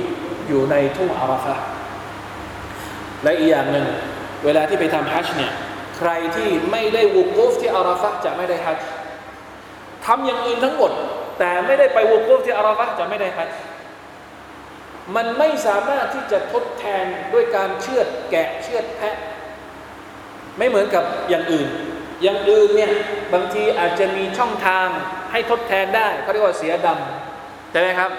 [0.48, 1.54] อยู่ในทุ่งอาราฟะ
[3.22, 3.86] และอีกอย่างหนึ่ง
[4.44, 5.52] เวลาที่ไปทำฮัจญ์เนี่ย
[5.96, 8.84] ใครที่ไม่ได้วุกูฟที่อาราฟะจะไม่ได้ฮัจญ์
[10.06, 10.92] ทำอย่างอื่นทั้งหมด
[11.38, 13.48] แต่ไม่ได้ไปวกูฟที่อาราฟะจะไม่ได้ฮัจ
[15.16, 19.16] มันไม่สามารถที่จะทดแทนด้วยการเชือดแกะเชือดแพะ
[20.58, 21.68] ไม่เหมือนกับอย่างอื่น
[22.22, 22.92] อย่างอื่นเนี่ย
[23.34, 24.86] บางทีอาจจะมีช่องทาง
[25.32, 28.10] ให้ทดแทนได้เขาเรียกว่าเสียดำใช่ไหมครับ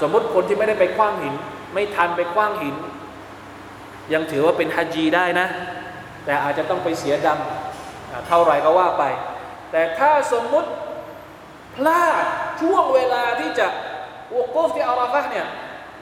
[0.00, 1.34] สมมติคนที่ไม่ได้ไปคว้างหิน
[1.74, 2.74] ไม่ทันไปคว้างหิน
[4.12, 5.46] ยังถือว่าเป็นฮัจีได้นะ
[6.24, 9.04] แต่อาจจะต้องไปเสียดำอ่าเท่าไหรก็ว่าไป
[9.72, 10.68] แต่ถ้าสมมุติ
[11.76, 12.24] พลาด
[12.60, 13.66] ช่วงเวลาที่จะ
[14.34, 15.46] วกฟที่อาราฟะเนี่ย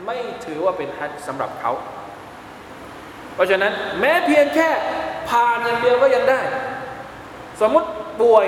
[0.06, 1.72] ไม่ถือว่าเป็นฮัจสำหรับเขา
[3.34, 4.68] เพราะฉะนั้นแม้เพียงแค่
[5.28, 6.40] ผ่านอย่างเดียวก็ยังได้
[7.60, 7.88] สมมติ
[8.22, 8.46] ป่วย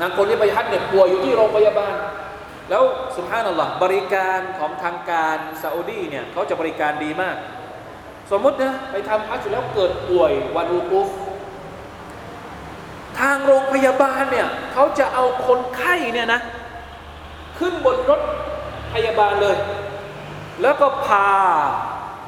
[0.00, 1.94] นางคนที่ไปฮัจเนี่ยป่วยอยู่ที่โรงพยาบาล
[2.70, 2.82] แล้ว
[3.16, 7.36] สุภาพนัลลอฮ์บริการของทางการซาอุดีเนี่ยเขาจะบริการดีมาก
[8.30, 11.08] สมมตินะไปทำฮัจแล้วเกิดป่วยวันอูกุฟ
[13.20, 16.40] ทางโรงพยาบาลเนี่ยเขาจะเอาคนไข้เนี่ยนะ
[17.58, 18.20] ขึ้นบนรถ
[18.94, 19.56] พยาบาลเลย
[20.62, 21.28] แล้วก็พา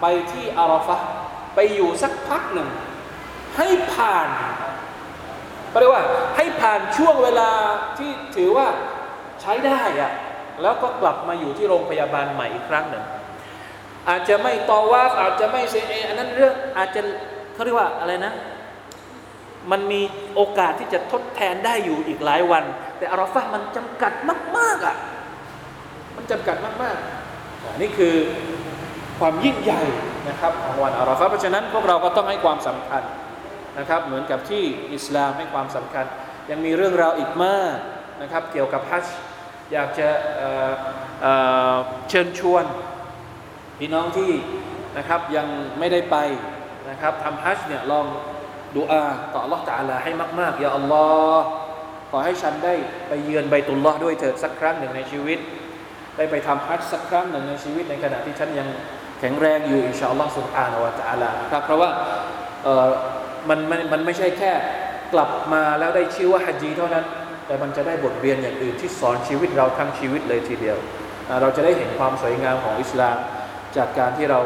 [0.01, 0.97] ไปที่อาราฟะ
[1.55, 2.69] ไปอยู่สักพักหนึ่ง
[3.57, 4.29] ให้ผ่าน
[5.69, 6.05] เขาเรียกว่า
[6.37, 7.51] ให้ผ่านช่วงเวลา
[7.99, 8.67] ที่ถือว่า
[9.41, 10.13] ใช้ได้อะ
[10.63, 13.05] แล้วก็กลับมาอยู่ที่โรงพยาบาลใหม่อีกครั้งหนึ่ง
[14.09, 17.01] อาจจะไม่ตอว่าอาจจะไม่เซเออันนั้นเรื่องอาจจะ
[17.55, 18.33] เขาเรียกว่าอะไรนะ
[19.71, 20.01] มันมี
[20.35, 22.65] โอกาสที่จะทดแทนได้อยู่อีกหลายวัน
[22.99, 24.13] แต่อาราฟะมันจำกัด
[24.59, 24.97] มากๆอะ
[26.17, 28.15] มันจำกัดมากๆนี่คือ
[29.19, 29.83] ความยิ่งใหญ่
[30.29, 33.03] นะครับของวันอาราฟะเพราะฉะนั้นพวกเราก็ต้องให้ความสำคัญ
[33.79, 34.63] นะครับ เหมือนกับที่
[34.95, 36.05] อิสลามให้ความสำคัญ
[36.51, 37.77] ยังมีเรื่องราวอีกมาก
[38.23, 39.17] นะครับ เกี่ยวกับฮัจญ์
[39.73, 40.09] อยากจะ
[42.09, 42.65] เชิญชวน
[43.79, 44.33] พี่น้องที่
[44.99, 45.47] นะครับยัง
[45.79, 46.17] ไม่ได้ไป
[46.91, 48.07] นะครับทำฮัจญ์เนี่ยลอง
[48.77, 49.03] ดูอา
[49.33, 51.05] ต่อ Allah ตะอาลาให้มาก ๆ อย่าอัลลอ
[51.37, 51.45] ฮ์
[52.11, 52.75] ขอให้ฉันได้
[53.09, 55.39] ไปเยือนใบตุลลอฮ์ด้วยเถิดสักครั้งหนึ่งในชีวิต
[56.17, 58.69] ได้ไปทำฮัจญ์สักครั้งหนึ่งในชีวิต ในขณะที่ฉันยัง
[59.21, 61.91] แข็งแรงอยู่อินชาอัลลอฮ์สุบฮานาวะตะอาลาครับเพราะว่า
[62.65, 62.89] เออ
[63.49, 64.53] มันมันมันไม่ใช่แค่
[65.15, 67.05] กลับมาแล้วได้ชื่อว่าฮัจญีเท่านั้น
[67.47, 70.77] แต่มันจะได้บทเรียนอย่างอื่นที่สอนชีวิตเราทั้งชีวิตเลยทีเดียว
[71.41, 73.17] เราจะได้เห็นความสวยงามของอิสลาม
[73.77, 74.41] จากการที่เรา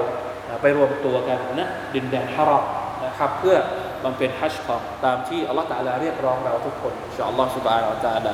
[0.48, 2.64] อ่าไปรวมตัวกันนะดินแดนحرام
[3.06, 3.56] นะครับเพื่อ
[4.03, 8.33] บำเพ็ญฮัจญ์ของตามที่อัลลอฮฺตะอาลาเรียกร้องเราทุกคนอินชาอัลลอฮฺสุบฮานะฮูวะตะอาลา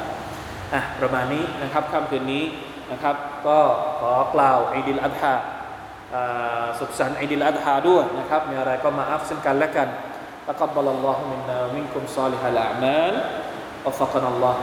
[0.74, 2.44] อ่ะประมาณนี้นะครับค่ำคืนนี้
[2.92, 3.16] นะครับ
[3.48, 3.60] ก็
[4.00, 5.34] ขอกล่าวอีดิลอัฎฮา
[6.16, 9.90] อ่าสุขสันต์อีดิลอัฎฮาด้วยนะครับมีอะไรก็มาอัฟซึ่งกันและกัน
[10.50, 13.16] تقبل الله منا ومنكم صالح الأعمال
[13.86, 14.56] وفقنا الله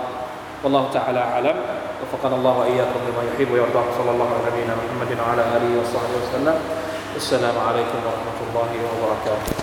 [0.64, 1.56] والله تعالى أعلم
[2.02, 6.56] وفقنا الله وإياكم لما يحب ويرضى صلى الله على نبينا محمد وعلى آله وصحبه وسلم
[7.16, 9.59] السلام عليكم ورحمة الله وبركاته